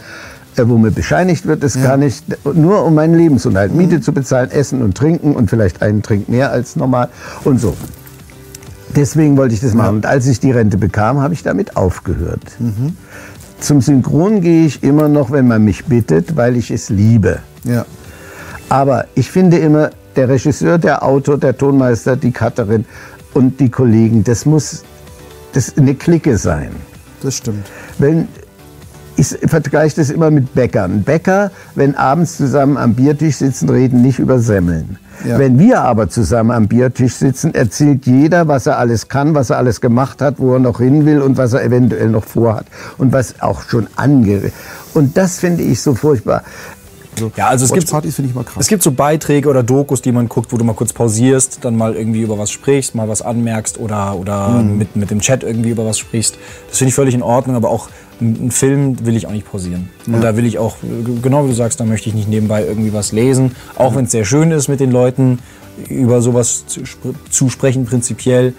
[0.57, 1.83] äh, wo mir bescheinigt wird, das ja.
[1.83, 2.23] kann ich
[2.55, 4.03] nur um meinen Lebensunterhalt, Miete mhm.
[4.03, 7.11] zu bezahlen, Essen und Trinken und vielleicht einen Trink mehr als normal
[7.45, 7.77] und so.
[8.97, 9.97] Deswegen wollte ich das machen.
[9.97, 12.43] Und als ich die Rente bekam, habe ich damit aufgehört.
[12.59, 12.97] Mhm.
[13.61, 17.41] Zum Synchron gehe ich immer noch, wenn man mich bittet, weil ich es liebe.
[17.65, 17.85] Ja.
[18.69, 22.85] Aber ich finde immer, der Regisseur, der Autor, der Tonmeister, die Cutterin
[23.35, 24.83] und die Kollegen, das muss
[25.53, 26.71] das eine Clique sein.
[27.23, 27.67] Das stimmt.
[27.99, 28.29] Wenn
[29.19, 31.03] ich vergleiche das immer mit Bäckern.
[31.03, 34.99] Bäcker, wenn abends zusammen am Biertisch sitzen, reden nicht über Semmeln.
[35.27, 35.39] Ja.
[35.39, 39.59] Wenn wir aber zusammen am Biertisch sitzen, erzählt jeder, was er alles kann, was er
[39.59, 42.67] alles gemacht hat, wo er noch hin will und was er eventuell noch vorhat
[42.99, 44.53] und was auch schon ange.
[44.95, 46.45] Und das finde ich so furchtbar.
[47.37, 48.57] Ja, also es gibt, ich mal krass.
[48.61, 51.77] es gibt so Beiträge oder Dokus, die man guckt, wo du mal kurz pausierst, dann
[51.77, 54.79] mal irgendwie über was sprichst, mal was anmerkst oder, oder mhm.
[54.79, 56.39] mit, mit dem Chat irgendwie über was sprichst.
[56.69, 57.89] Das finde ich völlig in Ordnung, aber auch
[58.21, 59.91] einen Film will ich auch nicht pausieren.
[60.07, 60.15] Ja.
[60.15, 60.77] Und da will ich auch,
[61.23, 63.55] genau wie du sagst, da möchte ich nicht nebenbei irgendwie was lesen.
[63.77, 65.39] Auch wenn es sehr schön ist, mit den Leuten
[65.89, 66.83] über sowas zu,
[67.31, 68.55] zu, sprechen, prinzipiell.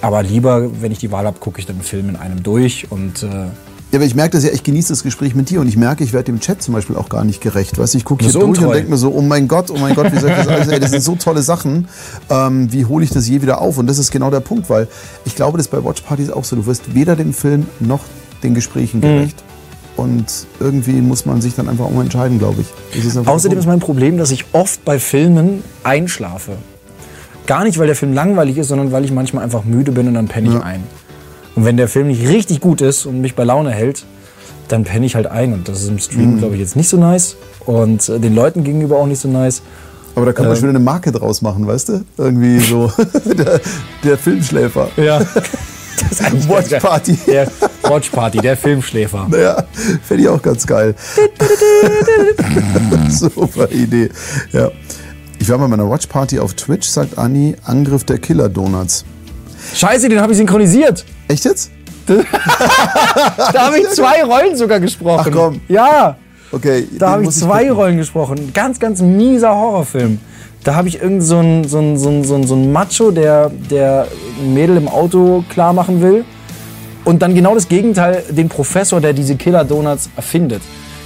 [0.00, 2.90] Aber lieber, wenn ich die Wahl habe, gucke ich dann einen Film in einem durch
[2.90, 3.22] und.
[3.22, 3.46] Äh,
[3.90, 6.04] ja, aber ich merke das ja, ich genieße das Gespräch mit dir und ich merke,
[6.04, 7.78] ich werde dem Chat zum Beispiel auch gar nicht gerecht.
[7.78, 8.66] Weißt ich gucke hier durch untreu.
[8.66, 10.68] und denke mir so, oh mein Gott, oh mein Gott, wie soll ich das alles,
[10.68, 11.88] ey, das sind so tolle Sachen.
[12.28, 13.78] Ähm, wie hole ich das je wieder auf?
[13.78, 14.88] Und das ist genau der Punkt, weil
[15.24, 16.56] ich glaube, das ist bei Watchpartys auch so.
[16.56, 18.00] Du wirst weder dem Film noch
[18.42, 19.36] den Gesprächen gerecht.
[19.96, 20.04] Mhm.
[20.04, 20.26] Und
[20.60, 23.04] irgendwie muss man sich dann einfach auch mal entscheiden, glaube ich.
[23.04, 26.52] Ist Außerdem ist mein Problem, dass ich oft bei Filmen einschlafe.
[27.46, 30.14] Gar nicht, weil der Film langweilig ist, sondern weil ich manchmal einfach müde bin und
[30.14, 30.60] dann penne ich ja.
[30.60, 30.84] ein.
[31.58, 34.04] Und wenn der Film nicht richtig gut ist und mich bei Laune hält,
[34.68, 35.52] dann penne ich halt ein.
[35.52, 36.38] Und das ist im Stream, mhm.
[36.38, 37.34] glaube ich, jetzt nicht so nice.
[37.66, 39.62] Und äh, den Leuten gegenüber auch nicht so nice.
[40.14, 42.04] Aber da kann man ähm, schon eine Marke draus machen, weißt du?
[42.16, 42.92] Irgendwie so
[43.24, 43.60] der,
[44.04, 44.88] der Filmschläfer.
[44.96, 45.20] Ja.
[46.10, 47.18] Das ist Watch Party.
[47.26, 47.48] Der
[47.82, 49.26] Watch Party, der Filmschläfer.
[49.28, 49.64] Naja,
[50.04, 50.94] fände ich auch ganz geil.
[53.08, 54.08] Super Idee.
[54.52, 54.70] Ja.
[55.40, 59.04] Ich war bei meiner Watch Party auf Twitch, sagt Anni, Angriff der Killer Donuts.
[59.74, 61.04] Scheiße, den habe ich synchronisiert.
[61.28, 61.70] Echt jetzt?
[62.08, 65.24] da habe ich zwei Rollen sogar gesprochen.
[65.26, 65.60] Ach komm.
[65.68, 66.16] Ja.
[66.50, 66.88] Okay.
[66.98, 68.52] Da habe ich zwei ich Rollen gesprochen.
[68.54, 70.18] Ganz, ganz mieser Horrorfilm.
[70.64, 74.08] Da habe ich irgend so einen so so ein, so ein Macho, der, der
[74.40, 76.24] ein Mädel im Auto klar machen will.
[77.04, 80.62] Und dann genau das Gegenteil, den Professor, der diese Killer-Donuts erfindet.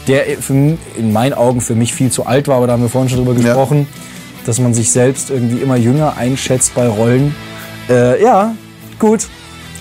[0.08, 2.88] Der für, in meinen Augen für mich viel zu alt war, aber da haben wir
[2.88, 4.46] vorhin schon drüber gesprochen, ja.
[4.46, 7.34] dass man sich selbst irgendwie immer jünger einschätzt bei Rollen.
[7.88, 8.54] Äh, ja,
[8.98, 9.26] gut.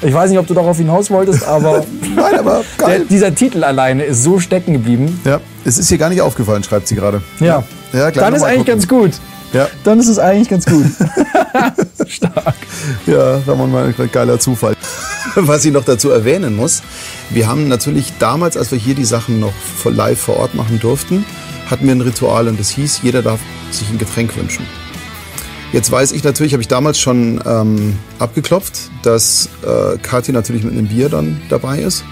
[0.03, 1.85] Ich weiß nicht, ob du darauf hinaus wolltest, aber,
[2.15, 5.21] Nein, aber der, dieser Titel alleine ist so stecken geblieben.
[5.23, 7.21] Ja, es ist hier gar nicht aufgefallen, schreibt sie gerade.
[7.39, 8.73] Ja, ja dann ist eigentlich gucken.
[8.73, 9.11] ganz gut.
[9.53, 9.67] Ja.
[9.83, 10.85] Dann ist es eigentlich ganz gut.
[12.07, 12.55] Stark.
[13.05, 14.75] Ja, Ramon, mal ein geiler Zufall.
[15.35, 16.81] Was ich noch dazu erwähnen muss,
[17.29, 19.53] wir haben natürlich damals, als wir hier die Sachen noch
[19.85, 21.25] live vor Ort machen durften,
[21.69, 23.39] hatten wir ein Ritual und das hieß, jeder darf
[23.71, 24.65] sich ein Getränk wünschen.
[25.73, 30.73] Jetzt weiß ich natürlich, habe ich damals schon ähm, abgeklopft, dass äh, Kathi natürlich mit
[30.73, 32.03] einem Bier dann dabei ist.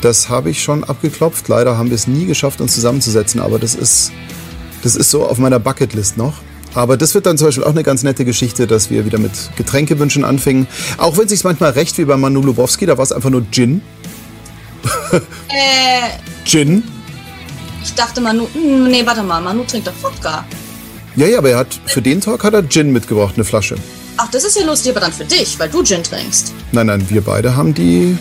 [0.00, 1.46] Das habe ich schon abgeklopft.
[1.48, 4.12] Leider haben wir es nie geschafft, uns zusammenzusetzen, aber das ist
[4.82, 6.34] das ist so auf meiner Bucketlist noch.
[6.74, 9.32] Aber das wird dann zum Beispiel auch eine ganz nette Geschichte, dass wir wieder mit
[9.56, 10.68] Getränkewünschen anfingen.
[10.98, 13.44] Auch wenn es sich manchmal recht wie bei Manu Lubowski, da war es einfach nur
[13.50, 13.82] Gin.
[15.12, 15.18] äh.
[16.44, 16.84] Gin?
[17.82, 18.46] Ich dachte Manu.
[18.52, 20.44] Hm, nee, warte mal, Manu trinkt doch Wodka.
[21.20, 23.76] Ja, ja, aber er hat für den Tag hat er Gin mitgebracht, eine Flasche.
[24.16, 26.54] Ach, das ist ja lustig, aber dann für dich, weil du Gin trinkst.
[26.72, 28.16] Nein, nein, wir beide haben die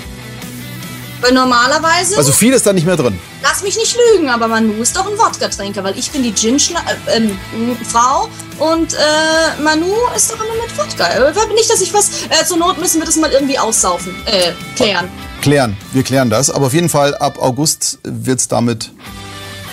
[1.22, 2.18] weil normalerweise.
[2.18, 3.18] Also viel ist da nicht mehr drin.
[3.42, 6.76] Lass mich nicht lügen, aber Manu ist doch ein Wodka-Trinker, weil ich bin die Gin-Frau
[7.08, 11.08] äh, äh, und äh, Manu ist doch immer mit Wodka.
[11.08, 12.10] Äh, nicht, dass ich was.
[12.30, 14.14] Äh, zur Not müssen wir das mal irgendwie aussaufen.
[14.26, 15.08] Äh, klären.
[15.42, 15.78] Klären.
[15.94, 16.50] Wir klären das.
[16.50, 18.92] Aber auf jeden Fall ab August wird es damit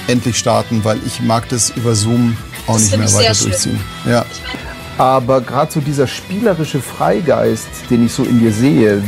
[0.06, 2.36] endlich starten, weil ich mag das über Zoom
[2.66, 3.80] auch nicht mehr weiter durchziehen.
[4.04, 4.24] Ja.
[4.98, 9.02] Aber gerade so dieser spielerische Freigeist, den ich so in dir sehe,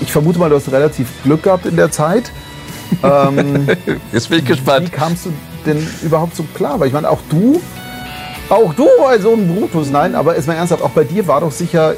[0.00, 2.30] ich vermute mal, du hast relativ Glück gehabt in der Zeit.
[3.02, 3.66] Ähm,
[4.12, 4.88] Jetzt bin ich gespannt.
[4.88, 5.32] Wie kamst du
[5.64, 6.78] denn überhaupt so klar?
[6.78, 7.58] Weil ich meine, auch du,
[8.50, 11.40] auch du bei so einem Brutus, nein, aber ist mal ernsthaft, auch bei dir war
[11.40, 11.94] doch sicher,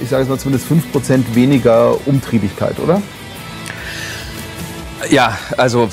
[0.00, 3.02] ich sage jetzt mal zumindest 5% weniger Umtriebigkeit, oder?
[5.10, 5.88] Ja, also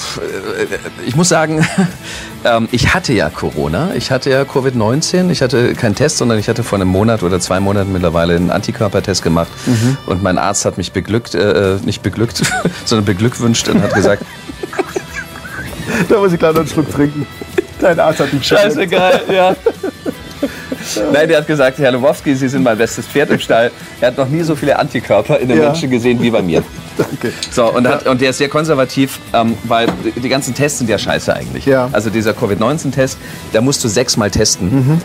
[1.05, 1.65] ich muss sagen,
[2.45, 6.47] ähm, ich hatte ja Corona, ich hatte ja Covid-19, ich hatte keinen Test, sondern ich
[6.47, 9.97] hatte vor einem Monat oder zwei Monaten mittlerweile einen Antikörpertest gemacht mhm.
[10.05, 12.41] und mein Arzt hat mich beglückt, äh, nicht beglückt,
[12.85, 14.23] sondern beglückwünscht und hat gesagt...
[16.09, 17.27] da muss ich gleich noch einen Schluck trinken.
[17.79, 19.55] Dein Arzt hat mich Scheißegal, ja.
[21.11, 23.71] Nein, der hat gesagt, Herr Lewowski, Sie sind mein bestes Pferd im Stall.
[23.99, 25.67] Er hat noch nie so viele Antikörper in einem ja.
[25.67, 26.63] Menschen gesehen wie bei mir.
[26.97, 27.31] Danke.
[27.49, 30.97] So, und, hat, und der ist sehr konservativ, ähm, weil die ganzen Tests sind ja
[30.97, 31.65] scheiße eigentlich.
[31.65, 31.89] Ja.
[31.91, 33.17] Also dieser Covid-19-Test,
[33.53, 35.01] da musst du sechsmal testen, mhm.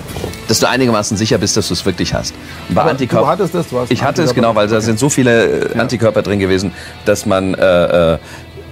[0.49, 2.35] dass du einigermaßen sicher bist, dass du es wirklich hast.
[2.69, 3.69] Und bei Antikörper, du hattest das?
[3.69, 6.73] Du hast ich hatte es, genau, weil da sind so viele äh, Antikörper drin gewesen,
[7.05, 8.19] dass man äh, äh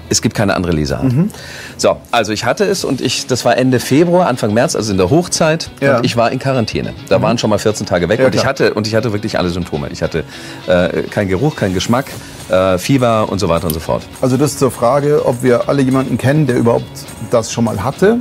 [0.09, 1.05] es gibt keine andere Lesart.
[1.05, 1.31] Mhm.
[1.77, 4.99] So, also ich hatte es und ich, das war Ende Februar, Anfang März, also in
[4.99, 5.71] der Hochzeit.
[5.81, 5.99] Ja.
[5.99, 6.95] Und ich war in Quarantäne.
[7.09, 7.23] Da mhm.
[7.23, 9.51] waren schon mal 14 Tage weg ja, und ich hatte und ich hatte wirklich alle
[9.51, 9.89] Symptome.
[9.91, 10.25] Ich hatte
[10.67, 12.07] äh, keinen Geruch, keinen Geschmack,
[12.49, 14.03] äh, Fieber und so weiter und so fort.
[14.21, 16.85] Also das zur Frage, ob wir alle jemanden kennen, der überhaupt
[17.31, 18.19] das schon mal hatte.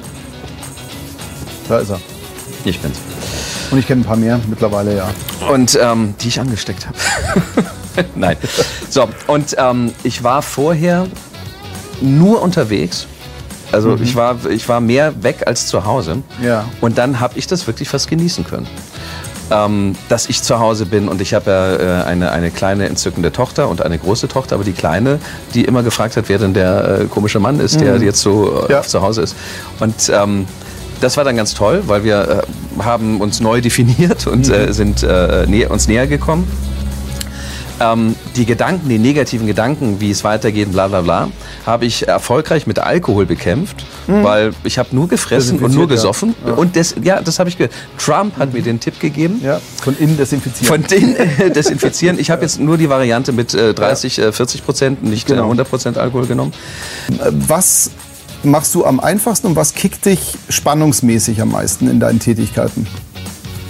[1.69, 1.99] Da ist er.
[2.65, 2.99] Ich bin's.
[3.71, 5.09] Und ich kenne ein paar mehr mittlerweile, ja.
[5.51, 6.97] Und ähm, die ich angesteckt habe.
[8.15, 8.37] Nein.
[8.89, 11.07] So, und ähm, ich war vorher
[12.01, 13.07] nur unterwegs.
[13.71, 14.03] Also mhm.
[14.03, 16.17] ich, war, ich war mehr weg als zu Hause.
[16.41, 16.65] Ja.
[16.79, 18.67] Und dann habe ich das wirklich fast genießen können.
[19.51, 23.31] Ähm, dass ich zu Hause bin und ich habe ja äh, eine, eine kleine entzückende
[23.31, 25.19] Tochter und eine große Tochter, aber die kleine,
[25.53, 28.03] die immer gefragt hat, wer denn der äh, komische Mann ist, der mhm.
[28.03, 28.81] jetzt so äh, ja.
[28.83, 29.35] zu Hause ist.
[29.81, 30.45] Und ähm,
[31.01, 32.45] das war dann ganz toll, weil wir
[32.79, 34.53] äh, haben uns neu definiert und mhm.
[34.53, 36.47] Äh, sind äh, nä uns näher gekommen
[37.79, 41.29] ähm, die Gedanken, die negativen Gedanken, wie es weitergeht, bla bla bla,
[41.65, 44.23] habe ich erfolgreich mit Alkohol bekämpft, mhm.
[44.23, 46.35] weil ich habe nur gefressen und nur gesoffen.
[46.45, 46.53] Ja.
[46.53, 47.73] Und das, ja, das habe ich gehört.
[47.97, 48.55] Trump hat mhm.
[48.55, 49.41] mir den Tipp gegeben.
[49.43, 50.83] Ja, von innen desinfizieren.
[50.83, 52.19] Von innen äh, desinfizieren.
[52.19, 55.43] Ich habe jetzt nur die Variante mit äh, 30, äh, 40 Prozent, nicht äh, genau.
[55.43, 56.53] 100 Prozent Alkohol genommen.
[57.09, 57.91] Äh, was
[58.43, 62.87] machst du am einfachsten und was kickt dich spannungsmäßig am meisten in deinen Tätigkeiten?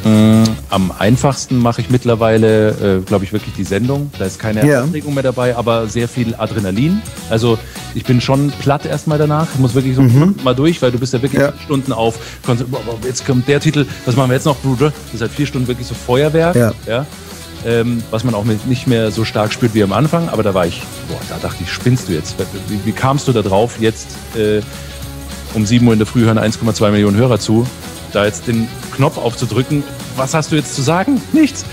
[0.03, 0.43] Mhm.
[0.69, 4.11] Am einfachsten mache ich mittlerweile, äh, glaube ich, wirklich die Sendung.
[4.17, 4.61] Da ist keine.
[4.83, 7.01] Anregung mehr dabei, aber sehr viel Adrenalin.
[7.29, 7.57] Also
[7.95, 9.47] ich bin schon platt erstmal danach.
[9.53, 10.35] Ich muss wirklich so mhm.
[10.43, 11.53] mal durch, weil du bist ja wirklich ja.
[11.63, 12.15] Stunden auf.
[13.03, 14.91] Jetzt kommt der Titel, was machen wir jetzt noch, Bruder?
[15.05, 16.55] Das ist halt vier Stunden wirklich so Feuerwerk.
[16.55, 16.73] Ja.
[16.87, 17.05] ja?
[17.65, 20.27] Ähm, was man auch nicht mehr so stark spürt wie am Anfang.
[20.29, 22.35] Aber da war ich, boah, da dachte ich, spinnst du jetzt?
[22.67, 24.61] Wie, wie kamst du da drauf, jetzt äh,
[25.53, 27.65] um 7 Uhr in der Früh hören 1,2 Millionen Hörer zu?
[28.13, 29.83] Da jetzt den Knopf aufzudrücken.
[30.15, 31.21] Was hast du jetzt zu sagen?
[31.33, 31.65] Nichts.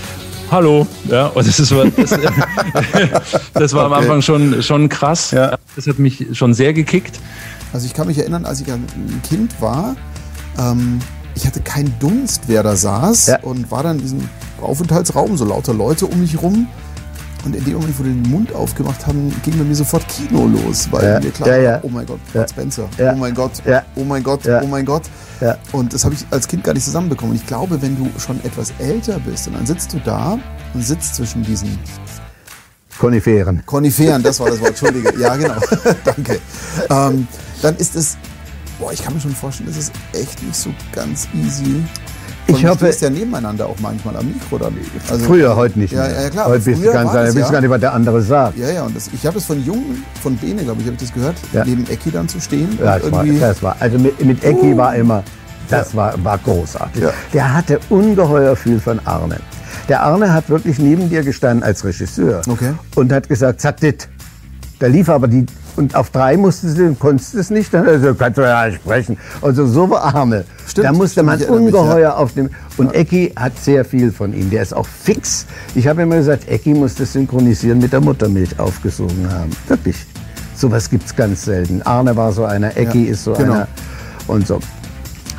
[0.49, 0.85] Hallo.
[1.07, 2.09] Ja, und das, ist, das,
[3.53, 3.93] das war okay.
[3.93, 5.31] am Anfang schon, schon krass.
[5.31, 5.57] Ja.
[5.75, 7.19] Das hat mich schon sehr gekickt.
[7.71, 8.85] Also ich kann mich erinnern, als ich ein
[9.27, 9.95] Kind war,
[10.59, 10.99] ähm,
[11.35, 13.39] ich hatte keinen Dunst, wer da saß ja.
[13.41, 14.29] und war dann in diesem
[14.61, 16.67] Aufenthaltsraum, so lauter Leute um mich rum.
[17.43, 20.47] Und in dem Moment, wo wir den Mund aufgemacht haben, ging bei mir sofort Kino
[20.47, 21.19] los, weil ja.
[21.19, 21.79] mir klar war, ja, ja.
[21.81, 23.51] oh mein Gott, Bud Spencer, oh mein Gott,
[23.95, 25.03] oh mein Gott, oh mein Gott.
[25.71, 27.31] Und das habe ich als Kind gar nicht zusammenbekommen.
[27.31, 30.37] Und ich glaube, wenn du schon etwas älter bist und dann sitzt du da
[30.73, 31.79] und sitzt zwischen diesen
[32.99, 33.65] Koniferen.
[33.65, 35.11] Koniferen, das war das Wort, Entschuldige.
[35.19, 35.59] Ja, genau.
[36.05, 36.39] Danke.
[36.89, 37.27] Ähm,
[37.63, 38.17] dann ist es,
[38.79, 41.83] boah, ich kann mir schon vorstellen, das ist echt nicht so ganz easy
[42.47, 44.75] ich hoffe, ist ja nebeneinander auch manchmal am Mikro dann.
[45.09, 46.09] Also, früher, heute nicht mehr.
[46.09, 46.47] Ja, ja klar.
[46.47, 47.49] Heute bist du ganz, das, ja.
[47.49, 48.57] gar nicht, was der andere sagt.
[48.57, 51.01] Ja, ja, und das, ich habe es von Jungen, von Bene, glaube ich, habe ich
[51.01, 51.63] das gehört, ja.
[51.65, 52.77] neben Ecki dann zu stehen.
[52.83, 54.77] Ja, das war, das war, also mit, mit Ecki uh.
[54.77, 55.23] war immer,
[55.69, 55.97] das ja.
[55.97, 57.03] war, war großartig.
[57.33, 59.37] Der hatte ungeheuer viel von Arne.
[59.87, 62.73] Der Arne hat wirklich neben dir gestanden als Regisseur okay.
[62.95, 64.07] und hat gesagt, sag dit.
[64.79, 65.45] Da lief aber die,
[65.75, 69.17] und auf drei musstest du, konntest du es nicht, dann also, kannst du ja sprechen.
[69.41, 70.45] Also so war Arne.
[70.67, 72.15] Stimmt, da musste man ungeheuer mich, ja.
[72.15, 72.49] aufnehmen.
[72.77, 72.99] Und ja.
[72.99, 74.49] Ecki hat sehr viel von ihm.
[74.49, 75.45] Der ist auch fix.
[75.75, 79.51] Ich habe immer gesagt, Ecki muss das Synchronisieren mit der Muttermilch aufgesogen haben.
[79.67, 79.97] Wirklich.
[80.55, 81.81] Sowas gibt es ganz selten.
[81.83, 83.53] Arne war so einer, Ecki ja, ist so genau.
[83.53, 83.67] einer
[84.27, 84.59] und so.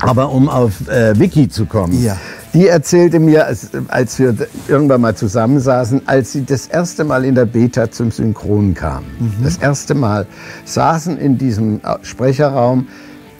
[0.00, 2.02] Aber um auf äh, Vicky zu kommen.
[2.02, 2.16] Ja.
[2.54, 4.34] Die erzählte mir, als, als wir
[4.68, 9.04] irgendwann mal zusammensaßen, als sie das erste Mal in der Beta zum Synchron kam.
[9.18, 9.42] Mhm.
[9.42, 10.26] Das erste Mal
[10.66, 12.88] saßen in diesem Sprecherraum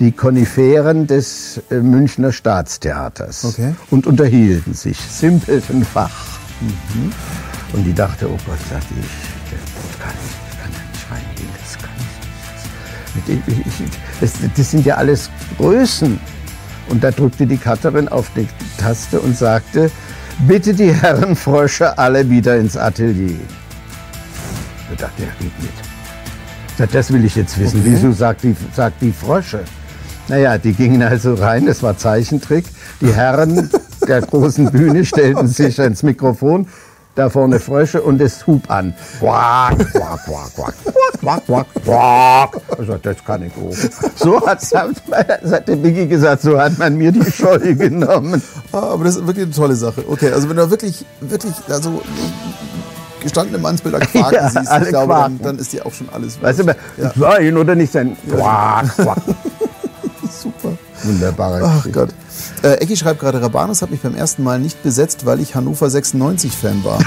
[0.01, 3.75] die Koniferen des äh, Münchner Staatstheaters okay.
[3.91, 6.39] und unterhielten sich, simpelten Fach.
[6.61, 7.13] Mhm.
[7.75, 9.07] Und die dachte, oh Gott, sagte ich,
[9.51, 11.91] das kann ich, kann nicht reingehen, das kann
[13.27, 14.57] ich nicht.
[14.57, 16.19] Das sind ja alles Größen.
[16.89, 19.91] Und da drückte die Cutterin auf die Taste und sagte,
[20.47, 23.39] bitte die Herren Frösche alle wieder ins Atelier.
[24.91, 26.93] gedacht, der geht mit.
[26.93, 27.81] Das will ich jetzt wissen.
[27.81, 27.91] Okay.
[27.93, 29.61] Wieso sagt die, sagt die Frösche?
[30.29, 32.65] Naja, die gingen also rein, das war Zeichentrick.
[33.01, 33.71] Die Herren
[34.09, 36.67] der großen Bühne stellten sich ans Mikrofon
[37.15, 38.95] da vorne Frösche und es hub an.
[39.19, 40.75] Quack, quack, quack, quack,
[41.21, 42.61] quack, quack, quack.
[42.81, 44.17] Ich sagte, das kann ich auch.
[44.17, 48.43] So hat, hat der Biggie gesagt, so hat man mir die Scheu genommen.
[48.73, 50.05] Ah, aber das ist wirklich eine tolle Sache.
[50.09, 52.01] Okay, also wenn du wirklich, wirklich, also
[53.21, 56.61] gestandene Mannsbilder quaken ja, siehst, ich glaube, dann, dann, ist dir auch schon alles Weißt
[56.61, 56.65] du,
[56.97, 57.13] ja.
[57.15, 58.17] sein oder nicht sein?
[58.29, 59.19] Quack, quack.
[60.31, 60.73] Super.
[61.05, 62.09] Wunderbarer Ach Gott.
[62.63, 65.87] Äh, Ecki schreibt gerade, Rabanus hat mich beim ersten Mal nicht besetzt, weil ich Hannover
[65.87, 66.99] 96-Fan war.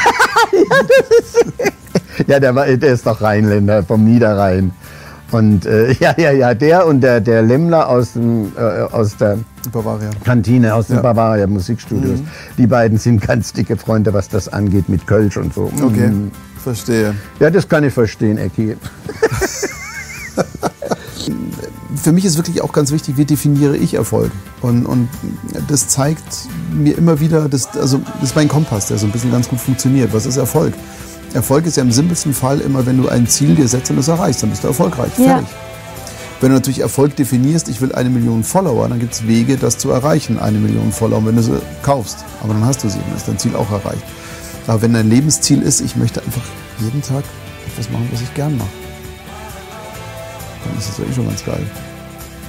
[2.28, 4.74] ja, der, war, der ist doch Rheinländer vom Niederrhein.
[5.32, 9.40] Und äh, ja, ja, ja, der und der, der Lemmler aus, dem, äh, aus der
[9.72, 10.10] Bavaria.
[10.24, 11.02] Kantine, aus den ja.
[11.02, 12.20] Bavaria Musikstudios.
[12.20, 12.28] Mhm.
[12.58, 15.72] Die beiden sind ganz dicke Freunde, was das angeht, mit Kölsch und so.
[15.82, 16.32] Okay, mhm.
[16.62, 17.16] verstehe.
[17.40, 18.78] Ja, das kann ich verstehen, Ecki.
[21.96, 24.32] für mich ist wirklich auch ganz wichtig, wie definiere ich Erfolg.
[24.62, 25.10] Und, und
[25.68, 26.24] das zeigt
[26.72, 29.60] mir immer wieder, das, also, das ist mein Kompass, der so ein bisschen ganz gut
[29.60, 30.14] funktioniert.
[30.14, 30.74] Was ist Erfolg?
[31.34, 34.08] Erfolg ist ja im simpelsten Fall immer, wenn du ein Ziel dir setzt und es
[34.08, 35.12] erreichst, dann bist du erfolgreich.
[35.18, 35.26] Ja.
[35.26, 35.48] Fertig.
[36.42, 39.78] Wenn du natürlich Erfolg definierst, ich will eine Million Follower, dann gibt es Wege, das
[39.78, 42.26] zu erreichen, eine Million Follower, wenn du sie kaufst.
[42.44, 44.04] Aber dann hast du sie, dann ist dein Ziel auch erreicht.
[44.68, 46.44] Aber wenn dein Lebensziel ist, ich möchte einfach
[46.80, 47.24] jeden Tag
[47.68, 48.70] etwas machen, was ich gern mache,
[50.66, 51.66] dann ist das ja eh schon ganz geil.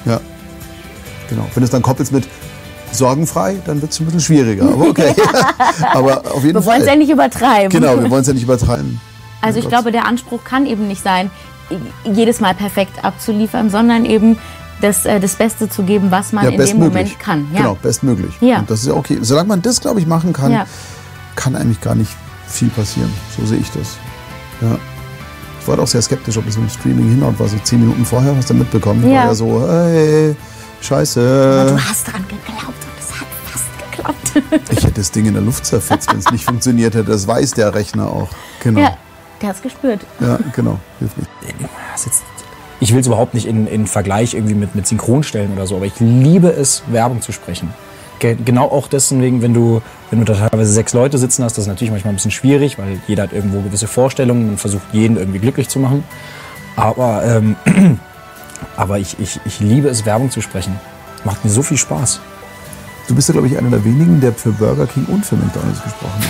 [0.04, 0.20] Ja.
[1.28, 1.42] Genau.
[1.54, 2.26] Wenn du es dann koppelst mit
[2.92, 4.64] sorgenfrei, dann wird es ein bisschen schwieriger.
[4.64, 5.14] Aber okay.
[5.92, 7.68] aber auf jeden wir wollen es ja nicht übertreiben.
[7.68, 9.00] Genau, wir wollen es ja nicht übertreiben.
[9.42, 11.30] Also ich glaube, der Anspruch kann eben nicht sein,
[12.04, 14.38] jedes Mal perfekt abzuliefern, sondern eben
[14.80, 17.48] das, äh, das Beste zu geben, was man ja, in dem Moment kann.
[17.52, 17.58] Ja.
[17.58, 18.34] Genau, bestmöglich.
[18.40, 18.58] Ja.
[18.58, 19.18] Und das ist ja okay.
[19.22, 20.66] Solange man das, glaube ich, machen kann, ja.
[21.34, 22.10] kann eigentlich gar nicht
[22.46, 23.12] viel passieren.
[23.36, 23.96] So sehe ich das.
[24.60, 24.78] Ja.
[25.66, 27.40] Ich war auch sehr skeptisch, ob es im Streaming hinhaut.
[27.40, 29.02] War so zehn Minuten vorher, hast du mitbekommen.
[29.02, 29.22] Ja.
[29.22, 30.36] War ja so, hey,
[30.80, 31.20] scheiße.
[31.20, 34.62] Aber du hast dran geglaubt und es hat fast geklappt.
[34.70, 37.10] ich hätte das Ding in der Luft zerfetzt, wenn es nicht funktioniert hätte.
[37.10, 38.28] Das weiß der Rechner auch.
[38.62, 38.78] Genau.
[38.78, 38.96] Ja,
[39.42, 40.02] der hat es gespürt.
[40.20, 40.78] Ja, genau.
[41.00, 41.30] Hilft nicht.
[42.78, 45.74] Ich will es überhaupt nicht in, in Vergleich irgendwie mit, mit Synchron stellen oder so,
[45.74, 47.74] aber ich liebe es, Werbung zu sprechen
[48.20, 51.68] genau auch deswegen, wenn du, wenn du da teilweise sechs Leute sitzen hast, das ist
[51.68, 55.38] natürlich manchmal ein bisschen schwierig, weil jeder hat irgendwo gewisse Vorstellungen und versucht, jeden irgendwie
[55.38, 56.04] glücklich zu machen.
[56.76, 57.56] Aber, ähm,
[58.76, 60.78] aber ich, ich, ich liebe es, Werbung zu sprechen.
[61.24, 62.20] Macht mir so viel Spaß.
[63.08, 65.80] Du bist ja, glaube ich, einer der wenigen, der für Burger King und für McDonalds
[65.82, 66.22] gesprochen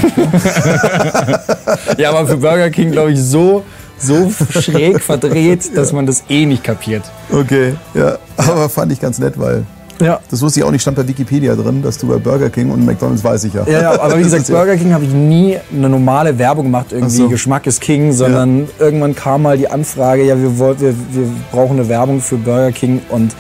[1.17, 1.99] hat.
[1.99, 3.65] ja, aber für Burger King, glaube ich, so,
[3.99, 7.05] so schräg verdreht, dass man das eh nicht kapiert.
[7.33, 8.19] Okay, ja.
[8.37, 9.65] Aber fand ich ganz nett, weil
[10.01, 10.21] ja.
[10.31, 12.85] Das wusste ich auch nicht, stand bei Wikipedia drin, dass du bei Burger King und
[12.85, 13.65] McDonalds weiß ich ja.
[13.67, 17.17] Ja, ja aber wie gesagt, Burger King habe ich nie eine normale Werbung gemacht, irgendwie
[17.17, 17.29] so.
[17.29, 18.67] Geschmack ist King, sondern ja.
[18.79, 23.03] irgendwann kam mal die Anfrage, ja, wir, wir, wir brauchen eine Werbung für Burger King
[23.09, 23.35] und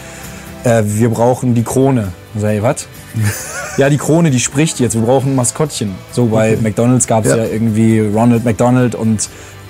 [0.65, 2.09] äh, wir brauchen die Krone.
[2.35, 2.87] Ich, was?
[3.79, 5.95] ja, die Krone, die spricht jetzt, wir brauchen ein Maskottchen.
[6.13, 6.63] So bei okay.
[6.63, 7.39] McDonalds gab es ja.
[7.39, 9.29] ja irgendwie Ronald McDonald und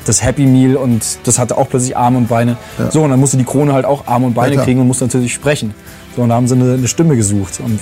[0.08, 2.56] das Happy Meal und das hatte auch plötzlich Arme und Beine.
[2.78, 2.90] Ja.
[2.90, 5.04] So, und dann musste die Krone halt auch Arme und Beine ja, kriegen und musste
[5.04, 5.74] natürlich sprechen.
[6.16, 7.60] So, und da haben sie eine, eine Stimme gesucht.
[7.60, 7.78] Und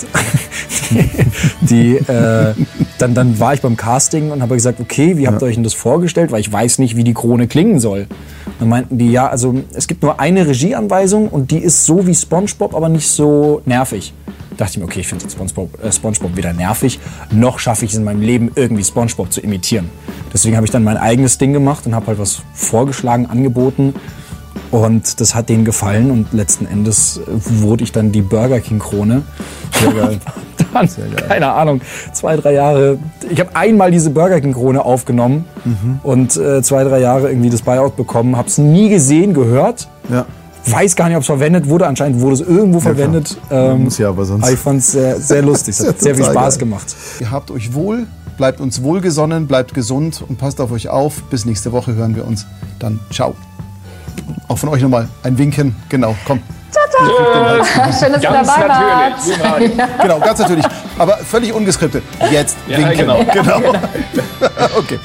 [1.60, 2.54] die, äh,
[2.98, 5.62] dann, dann war ich beim Casting und habe gesagt, okay, wie habt ihr euch denn
[5.62, 6.32] das vorgestellt?
[6.32, 8.06] Weil ich weiß nicht, wie die Krone klingen soll.
[8.58, 12.14] Dann meinten die, ja, also es gibt nur eine Regieanweisung und die ist so wie
[12.14, 14.12] SpongeBob, aber nicht so nervig.
[14.56, 17.00] Da dachte ich mir, okay, ich finde SpongeBob, äh, SpongeBob weder nervig,
[17.30, 19.90] noch schaffe ich es in meinem Leben irgendwie SpongeBob zu imitieren.
[20.32, 23.94] Deswegen habe ich dann mein eigenes Ding gemacht und habe halt was vorgeschlagen, angeboten
[24.70, 29.22] und das hat denen gefallen und letzten Endes wurde ich dann die Burger King Krone.
[29.72, 30.18] Sehr geil.
[30.72, 31.24] dann, Sehr geil.
[31.28, 31.80] keine Ahnung,
[32.12, 32.98] zwei, drei Jahre.
[33.30, 36.00] Ich habe einmal diese Burger King Krone aufgenommen mhm.
[36.02, 38.36] und äh, zwei, drei Jahre irgendwie das Buyout bekommen.
[38.36, 39.88] Habe es nie gesehen, gehört.
[40.10, 40.26] Ja.
[40.66, 41.86] Weiß gar nicht, ob es verwendet wurde.
[41.86, 43.36] Anscheinend wurde es irgendwo ja, verwendet.
[43.50, 44.48] Ähm, muss ja, aber sonst.
[44.50, 45.74] ich fand es sehr, sehr lustig.
[45.78, 46.60] Es hat sehr viel Spaß geil.
[46.60, 46.94] gemacht.
[47.20, 48.06] Ihr habt euch wohl,
[48.36, 51.22] bleibt uns wohlgesonnen, bleibt gesund und passt auf euch auf.
[51.24, 52.46] Bis nächste Woche hören wir uns.
[52.78, 53.34] Dann ciao.
[54.48, 55.76] Auch von euch nochmal ein Winken.
[55.88, 56.40] Genau, komm.
[56.70, 57.64] Ciao, ciao.
[57.98, 59.76] Schön, dass ganz du dabei natürlich.
[59.78, 59.86] Ja.
[60.02, 60.64] Genau, ganz natürlich.
[60.98, 62.02] Aber völlig ungeskriptet.
[62.30, 62.98] Jetzt ja, winken.
[62.98, 63.24] Genau.
[63.32, 63.72] genau.
[64.78, 64.98] okay.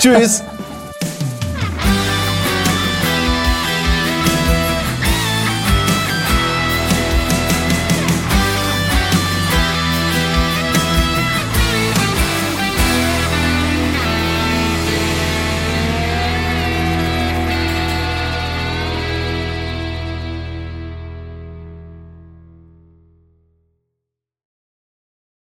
[0.00, 0.42] Tschüss.